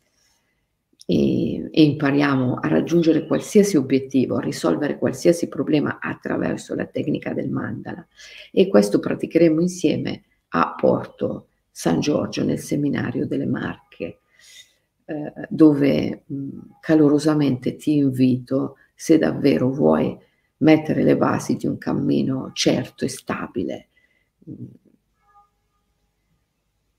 e, 1.06 1.68
e 1.70 1.82
impariamo 1.82 2.54
a 2.54 2.68
raggiungere 2.68 3.26
qualsiasi 3.26 3.76
obiettivo, 3.76 4.36
a 4.36 4.40
risolvere 4.40 4.98
qualsiasi 4.98 5.48
problema 5.48 5.98
attraverso 6.00 6.74
la 6.74 6.86
tecnica 6.86 7.32
del 7.32 7.50
mandala. 7.50 8.06
E 8.50 8.68
questo 8.68 8.98
praticheremo 8.98 9.60
insieme 9.60 10.22
a 10.48 10.74
Porto 10.78 11.48
San 11.70 12.00
Giorgio 12.00 12.44
nel 12.44 12.58
seminario 12.58 13.26
delle 13.26 13.46
Marche, 13.46 14.20
eh, 15.04 15.32
dove 15.48 16.24
mh, 16.26 16.58
calorosamente 16.80 17.76
ti 17.76 17.96
invito, 17.96 18.76
se 18.94 19.18
davvero 19.18 19.70
vuoi 19.70 20.16
mettere 20.58 21.02
le 21.02 21.16
basi 21.16 21.56
di 21.56 21.66
un 21.66 21.76
cammino 21.78 22.50
certo 22.52 23.04
e 23.04 23.08
stabile 23.08 23.88
mh, 24.38 24.64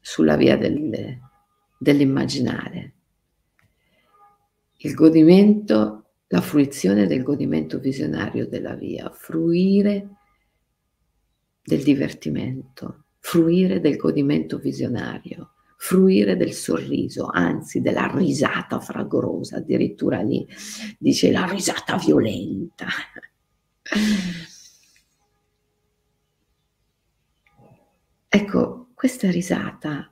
sulla 0.01 0.35
via 0.35 0.57
del, 0.57 1.17
dell'immaginare 1.77 2.93
il 4.85 4.93
godimento, 4.95 6.11
la 6.27 6.41
fruizione 6.41 7.07
del 7.07 7.23
godimento 7.23 7.79
visionario 7.79 8.47
della 8.47 8.75
via, 8.75 9.09
fruire 9.11 10.09
del 11.63 11.83
divertimento, 11.83 13.05
fruire 13.19 13.79
del 13.79 13.95
godimento 13.95 14.57
visionario, 14.57 15.51
fruire 15.77 16.35
del 16.35 16.51
sorriso, 16.51 17.29
anzi 17.31 17.79
della 17.79 18.11
risata 18.13 18.79
fragorosa, 18.81 19.57
addirittura 19.57 20.21
lì 20.21 20.45
dice 20.99 21.31
la 21.31 21.45
risata 21.45 21.97
violenta. 21.97 22.87
Ecco, 28.35 28.87
questa 28.95 29.29
risata, 29.29 30.11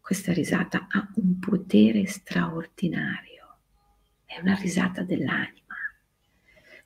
questa 0.00 0.32
risata 0.32 0.86
ha 0.90 1.06
un 1.16 1.38
potere 1.38 2.06
straordinario 2.06 3.31
è 4.34 4.40
una 4.40 4.54
risata 4.54 5.02
dell'anima. 5.02 5.60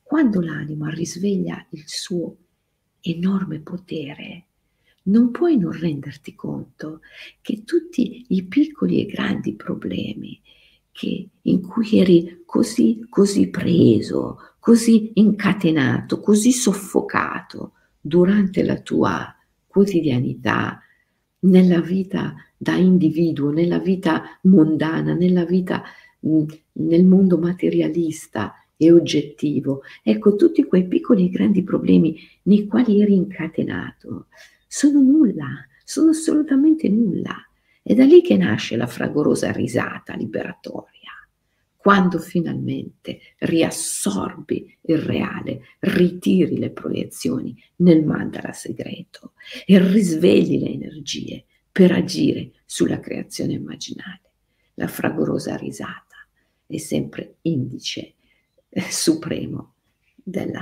Quando 0.03 0.41
l'anima 0.41 0.91
risveglia 0.91 1.65
il 1.71 1.85
suo 1.87 2.37
enorme 3.01 3.61
potere, 3.61 4.47
non 5.05 5.31
puoi 5.31 5.57
non 5.57 5.71
renderti 5.71 6.35
conto 6.35 7.01
che 7.41 7.63
tutti 7.63 8.27
i 8.29 8.45
piccoli 8.47 9.01
e 9.01 9.07
grandi 9.07 9.55
problemi 9.55 10.41
che, 10.91 11.29
in 11.43 11.63
cui 11.63 12.01
eri 12.01 12.43
così, 12.45 13.07
così 13.09 13.49
preso, 13.49 14.39
così 14.59 15.13
incatenato, 15.15 16.19
così 16.19 16.51
soffocato 16.51 17.75
durante 18.01 18.65
la 18.65 18.81
tua 18.81 19.33
quotidianità, 19.67 20.81
nella 21.41 21.81
vita 21.81 22.35
da 22.57 22.75
individuo, 22.75 23.51
nella 23.51 23.79
vita 23.79 24.39
mondana, 24.43 25.15
nella 25.15 25.45
vita 25.45 25.85
nel 26.73 27.05
mondo 27.05 27.39
materialista 27.39 28.55
e 28.77 28.93
oggettivo. 28.93 29.83
Ecco, 30.03 30.37
tutti 30.37 30.65
quei 30.65 30.87
piccoli 30.87 31.27
e 31.27 31.31
grandi 31.31 31.63
problemi 31.63 32.17
nei 32.43 32.67
quali 32.67 33.01
eri 33.01 33.15
incatenato 33.15 34.27
sono 34.67 35.01
nulla, 35.01 35.67
sono 35.85 36.11
assolutamente 36.11 36.89
nulla. 36.89 37.37
È 37.83 37.95
da 37.95 38.05
lì 38.05 38.21
che 38.21 38.37
nasce 38.37 38.77
la 38.77 38.87
fragorosa 38.87 39.53
risata 39.53 40.17
liberatoria, 40.17 41.13
quando 41.77 42.19
finalmente 42.19 43.21
riassorbi 43.39 44.77
il 44.83 44.99
reale, 44.99 45.61
ritiri 45.79 46.59
le 46.59 46.71
proiezioni 46.71 47.57
nel 47.77 48.05
mandala 48.05 48.53
segreto 48.53 49.35
e 49.65 49.79
risvegli 49.79 50.59
le 50.59 50.71
energie 50.71 51.45
per 51.71 51.93
agire 51.93 52.51
sulla 52.65 52.99
creazione 52.99 53.53
immaginale. 53.53 54.23
La 54.75 54.89
fragorosa 54.89 55.57
risata 55.57 56.06
è 56.67 56.79
sempre 56.79 57.37
indice 57.43 58.15
eh, 58.69 58.91
supremo 58.91 59.75
del 60.15 60.53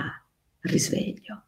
risveglio. 0.61 1.43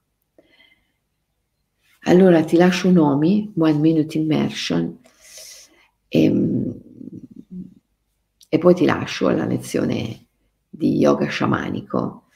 Allora 2.08 2.44
ti 2.44 2.56
lascio 2.56 2.90
nomi, 2.90 3.52
One 3.56 3.78
Minute 3.78 4.16
Immersion, 4.16 4.98
e, 6.08 6.22
ehm, 6.22 6.80
e 8.48 8.58
poi 8.58 8.74
ti 8.74 8.84
lascio 8.84 9.26
alla 9.28 9.44
lezione 9.44 10.26
di 10.68 10.98
yoga 10.98 11.26
sciamanico, 11.26 12.28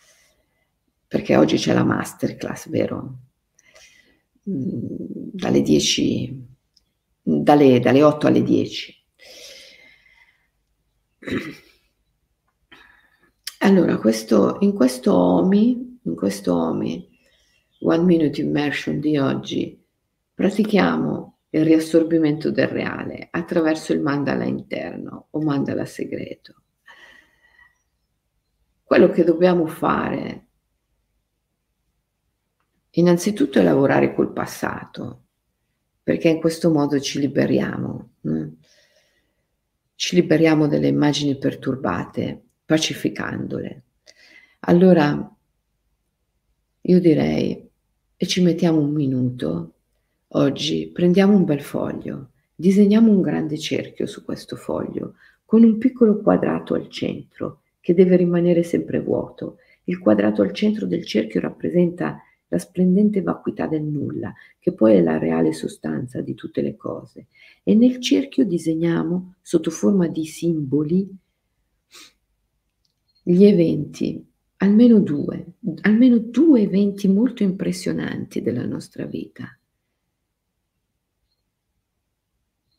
perché 1.06 1.36
oggi 1.36 1.56
c'è 1.56 1.72
la 1.72 1.84
masterclass, 1.84 2.68
vero? 2.68 3.18
Mm, 4.48 4.74
dalle 5.32 5.62
10, 5.62 6.46
dalle, 7.22 7.78
dalle 7.80 8.02
8 8.02 8.26
alle 8.26 8.42
10. 8.42 9.04
Allora, 13.70 13.98
questo, 13.98 14.56
in 14.62 14.72
questo 14.72 15.14
OMI, 15.14 16.00
in 16.02 16.16
questo 16.16 16.56
OMI, 16.56 17.08
One 17.82 18.02
Minute 18.02 18.40
Immersion 18.40 18.98
di 18.98 19.16
oggi, 19.16 19.80
pratichiamo 20.34 21.38
il 21.50 21.64
riassorbimento 21.64 22.50
del 22.50 22.66
reale 22.66 23.28
attraverso 23.30 23.92
il 23.92 24.00
mandala 24.00 24.42
interno 24.42 25.28
o 25.30 25.40
mandala 25.40 25.84
segreto. 25.84 26.62
Quello 28.82 29.08
che 29.10 29.22
dobbiamo 29.22 29.68
fare 29.68 30.48
innanzitutto 32.90 33.60
è 33.60 33.62
lavorare 33.62 34.12
col 34.16 34.32
passato, 34.32 35.26
perché 36.02 36.28
in 36.28 36.40
questo 36.40 36.72
modo 36.72 36.98
ci 36.98 37.20
liberiamo, 37.20 38.10
no? 38.22 38.56
ci 39.94 40.16
liberiamo 40.16 40.66
delle 40.66 40.88
immagini 40.88 41.38
perturbate 41.38 42.46
pacificandole. 42.70 43.82
Allora, 44.60 45.36
io 46.82 47.00
direi, 47.00 47.68
e 48.16 48.26
ci 48.26 48.42
mettiamo 48.42 48.78
un 48.78 48.92
minuto, 48.92 49.72
oggi 50.28 50.88
prendiamo 50.94 51.34
un 51.34 51.44
bel 51.44 51.62
foglio, 51.62 52.30
disegniamo 52.54 53.10
un 53.10 53.22
grande 53.22 53.58
cerchio 53.58 54.06
su 54.06 54.24
questo 54.24 54.54
foglio, 54.54 55.14
con 55.44 55.64
un 55.64 55.78
piccolo 55.78 56.20
quadrato 56.20 56.74
al 56.74 56.88
centro, 56.88 57.62
che 57.80 57.92
deve 57.92 58.14
rimanere 58.14 58.62
sempre 58.62 59.00
vuoto. 59.00 59.56
Il 59.84 59.98
quadrato 59.98 60.42
al 60.42 60.52
centro 60.52 60.86
del 60.86 61.04
cerchio 61.04 61.40
rappresenta 61.40 62.22
la 62.46 62.58
splendente 62.58 63.20
vacuità 63.20 63.66
del 63.66 63.82
nulla, 63.82 64.32
che 64.60 64.72
poi 64.74 64.94
è 64.94 65.02
la 65.02 65.18
reale 65.18 65.52
sostanza 65.52 66.20
di 66.20 66.34
tutte 66.34 66.62
le 66.62 66.76
cose. 66.76 67.26
E 67.64 67.74
nel 67.74 68.00
cerchio 68.00 68.44
disegniamo, 68.44 69.34
sotto 69.42 69.72
forma 69.72 70.06
di 70.06 70.24
simboli, 70.24 71.18
gli 73.22 73.44
eventi, 73.44 74.26
almeno 74.56 75.00
due, 75.00 75.54
almeno 75.82 76.18
due 76.18 76.62
eventi 76.62 77.08
molto 77.08 77.42
impressionanti 77.42 78.42
della 78.42 78.64
nostra 78.64 79.06
vita. 79.06 79.56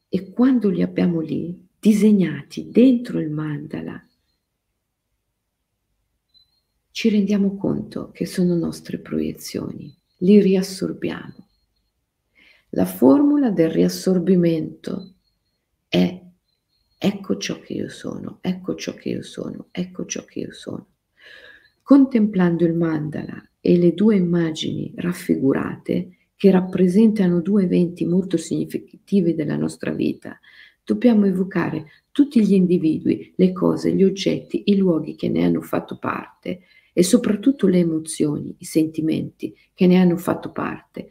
E 0.09 0.29
quando 0.31 0.69
li 0.69 0.81
abbiamo 0.81 1.21
lì, 1.21 1.67
disegnati 1.79 2.69
dentro 2.69 3.19
il 3.19 3.29
mandala, 3.29 4.05
ci 6.91 7.09
rendiamo 7.09 7.55
conto 7.55 8.11
che 8.11 8.25
sono 8.25 8.55
nostre 8.55 8.99
proiezioni, 8.99 9.95
li 10.17 10.41
riassorbiamo. 10.41 11.47
La 12.71 12.85
formula 12.85 13.49
del 13.49 13.69
riassorbimento 13.69 15.15
è 15.87 16.20
ecco 17.04 17.38
ciò 17.38 17.60
che 17.60 17.74
io 17.74 17.89
sono, 17.89 18.38
ecco 18.41 18.76
ciò 18.76 18.93
che 18.93 19.10
io 19.10 19.24
sono, 19.24 19.70
ecco 19.72 20.06
ciò 20.06 20.24
che 20.24 20.41
io 20.41 20.54
sono. 20.54 20.86
Contemplando 21.82 22.64
il 22.64 22.76
mandala 22.76 23.43
e 23.60 23.76
le 23.76 23.95
due 23.95 24.18
immagini 24.18 24.93
raffigurate 24.95 26.18
che 26.36 26.52
rappresentano 26.52 27.41
due 27.41 27.64
eventi 27.64 28.06
molto 28.06 28.38
significativi 28.38 29.34
della 29.34 29.56
nostra 29.56 29.91
vita, 29.93 30.39
dobbiamo 30.84 31.26
evocare 31.26 31.88
tutti 32.12 32.45
gli 32.45 32.54
individui, 32.54 33.34
le 33.36 33.52
cose, 33.52 33.95
gli 33.95 34.04
oggetti, 34.04 34.62
i 34.66 34.76
luoghi 34.76 35.16
che 35.16 35.28
ne 35.28 35.43
hanno 35.43 35.62
fatto 35.62 35.97
parte 35.97 36.62
e 36.93 37.02
soprattutto 37.02 37.66
le 37.66 37.80
emozioni, 37.80 38.54
i 38.60 38.66
sentimenti 38.66 39.56
che 39.74 39.88
ne 39.88 39.97
hanno 39.97 40.18
fatto 40.18 40.52
parte 40.52 41.10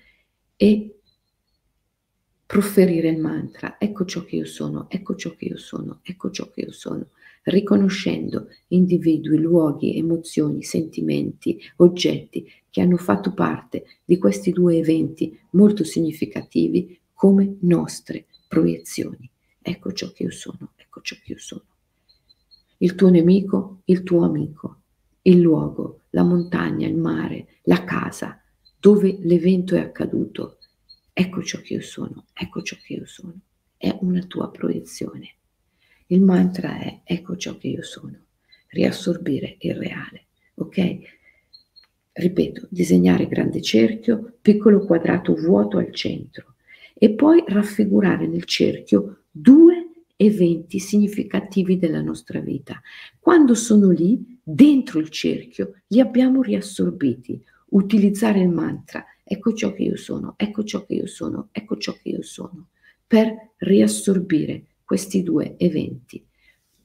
e 0.55 1.00
proferire 2.51 3.11
il 3.11 3.21
mantra, 3.21 3.77
ecco 3.79 4.05
ciò 4.05 4.25
che 4.25 4.35
io 4.35 4.45
sono, 4.45 4.91
ecco 4.91 5.15
ciò 5.15 5.37
che 5.37 5.45
io 5.45 5.57
sono, 5.57 6.01
ecco 6.03 6.33
ciò 6.33 6.51
che 6.51 6.63
io 6.63 6.73
sono, 6.73 7.11
riconoscendo 7.45 8.49
individui, 8.71 9.39
luoghi, 9.39 9.97
emozioni, 9.97 10.65
sentimenti, 10.65 11.63
oggetti 11.77 12.51
che 12.69 12.81
hanno 12.81 12.97
fatto 12.97 13.35
parte 13.35 13.85
di 14.05 14.19
questi 14.19 14.51
due 14.51 14.79
eventi 14.79 15.39
molto 15.51 15.85
significativi 15.85 16.99
come 17.15 17.59
nostre 17.61 18.27
proiezioni. 18.49 19.31
Ecco 19.63 19.93
ciò 19.93 20.11
che 20.11 20.25
io 20.25 20.33
sono, 20.33 20.73
ecco 20.75 21.03
ciò 21.03 21.15
che 21.23 21.35
io 21.35 21.39
sono. 21.39 21.63
Il 22.79 22.97
tuo 22.97 23.11
nemico, 23.11 23.83
il 23.85 24.03
tuo 24.03 24.25
amico, 24.25 24.81
il 25.23 25.39
luogo, 25.39 26.01
la 26.11 26.25
montagna, 26.25 26.89
il 26.89 26.97
mare, 26.97 27.47
la 27.63 27.85
casa, 27.85 28.43
dove 28.77 29.21
l'evento 29.21 29.77
è 29.77 29.79
accaduto, 29.79 30.57
Ecco 31.21 31.43
ciò 31.43 31.61
che 31.61 31.75
io 31.75 31.83
sono, 31.83 32.25
ecco 32.33 32.63
ciò 32.63 32.77
che 32.83 32.95
io 32.95 33.05
sono. 33.05 33.39
È 33.77 33.95
una 34.01 34.23
tua 34.23 34.51
proiezione. 34.51 35.35
Il 36.07 36.23
mantra 36.23 36.79
è 36.79 37.03
ecco 37.05 37.37
ciò 37.37 37.59
che 37.59 37.69
io 37.69 37.83
sono. 37.83 38.19
Riassorbire 38.69 39.57
il 39.59 39.75
reale. 39.75 40.29
Ok? 40.55 40.99
Ripeto, 42.11 42.69
disegnare 42.71 43.29
grande 43.29 43.61
cerchio, 43.61 44.39
piccolo 44.41 44.87
quadrato 44.87 45.35
vuoto 45.35 45.77
al 45.77 45.93
centro 45.93 46.55
e 46.95 47.11
poi 47.11 47.45
raffigurare 47.47 48.27
nel 48.27 48.45
cerchio 48.45 49.25
due 49.31 49.91
eventi 50.17 50.79
significativi 50.79 51.77
della 51.77 52.01
nostra 52.01 52.41
vita. 52.41 52.81
Quando 53.19 53.55
sono 53.55 53.91
lì, 53.91 54.41
dentro 54.43 54.99
il 54.99 55.11
cerchio, 55.11 55.83
li 55.89 56.01
abbiamo 56.01 56.41
riassorbiti. 56.41 57.45
Utilizzare 57.71 58.41
il 58.41 58.49
mantra 58.49 59.05
ecco 59.23 59.53
ciò 59.53 59.73
che 59.73 59.85
io 59.85 59.97
sono, 59.97 60.35
ecco 60.37 60.65
ciò 60.65 60.85
che 60.85 60.95
io 60.95 61.07
sono, 61.07 61.51
ecco 61.53 61.77
ciò 61.77 61.93
che 61.93 62.09
io 62.09 62.23
sono, 62.23 62.71
per 63.07 63.53
riassorbire 63.59 64.65
questi 64.85 65.23
due 65.23 65.55
eventi, 65.57 66.25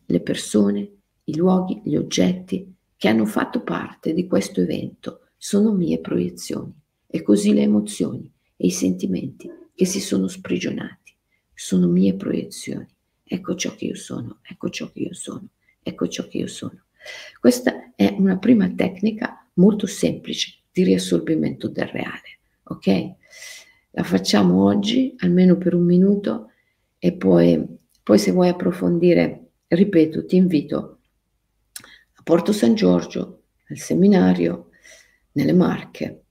le 0.06 0.22
persone, 0.22 0.92
i 1.24 1.36
luoghi, 1.36 1.82
gli 1.84 1.96
oggetti 1.96 2.72
che 2.96 3.08
hanno 3.08 3.26
fatto 3.26 3.62
parte 3.62 4.14
di 4.14 4.28
questo 4.28 4.62
evento 4.62 5.22
sono 5.36 5.74
mie 5.74 6.00
proiezioni 6.00 6.72
e 7.08 7.24
così 7.24 7.54
le 7.54 7.64
emozioni 7.64 8.32
e 8.56 8.68
i 8.68 8.72
sentimenti 8.72 9.50
che 9.74 9.86
si 9.86 10.00
sono 10.00 10.28
sprigionati 10.28 11.16
sono 11.52 11.88
mie 11.88 12.14
proiezioni. 12.14 12.86
Ecco 13.24 13.56
ciò 13.56 13.74
che 13.74 13.86
io 13.86 13.96
sono, 13.96 14.40
ecco 14.44 14.70
ciò 14.70 14.92
che 14.92 15.00
io 15.00 15.14
sono, 15.16 15.48
ecco 15.82 16.08
ciò 16.08 16.28
che 16.28 16.38
io 16.38 16.48
sono. 16.48 16.84
Questa 17.40 17.96
è 17.96 18.14
una 18.18 18.38
prima 18.38 18.70
tecnica 18.70 19.50
molto 19.54 19.88
semplice 19.88 20.60
di 20.76 20.84
riassorbimento 20.84 21.70
del 21.70 21.88
reale 21.88 22.36
ok? 22.66 23.14
La 23.92 24.04
facciamo 24.04 24.64
oggi, 24.66 25.16
almeno 25.20 25.58
per 25.58 25.74
un 25.74 25.84
minuto, 25.84 26.52
e 26.98 27.14
poi, 27.14 27.64
poi 28.02 28.18
se 28.18 28.32
vuoi 28.32 28.50
approfondire, 28.50 29.52
ripeto, 29.68 30.26
ti 30.26 30.36
invito 30.36 31.00
a 32.16 32.22
Porto 32.24 32.52
San 32.52 32.76
Giorgio, 32.76 33.44
al 33.70 33.78
seminario, 33.78 34.70
nelle 35.34 35.54
Marche, 35.54 36.24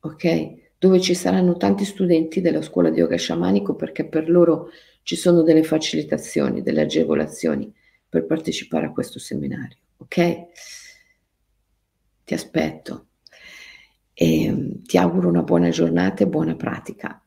ok? 0.00 0.64
Dove 0.78 1.00
ci 1.00 1.14
saranno 1.14 1.56
tanti 1.56 1.84
studenti 1.84 2.40
della 2.40 2.62
scuola 2.62 2.90
di 2.90 2.98
yoga 2.98 3.16
sciamanico 3.16 3.74
perché 3.74 4.06
per 4.06 4.28
loro 4.28 4.68
ci 5.02 5.16
sono 5.16 5.42
delle 5.42 5.62
facilitazioni, 5.62 6.62
delle 6.62 6.82
agevolazioni 6.82 7.72
per 8.08 8.26
partecipare 8.26 8.86
a 8.86 8.92
questo 8.92 9.18
seminario, 9.18 9.78
ok? 9.98 10.36
Ti 12.24 12.34
aspetto 12.34 13.05
e 14.18 14.80
ti 14.86 14.96
auguro 14.96 15.28
una 15.28 15.42
buona 15.42 15.68
giornata 15.68 16.22
e 16.22 16.26
buona 16.26 16.56
pratica. 16.56 17.22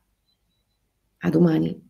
A 1.18 1.30
domani. 1.30 1.86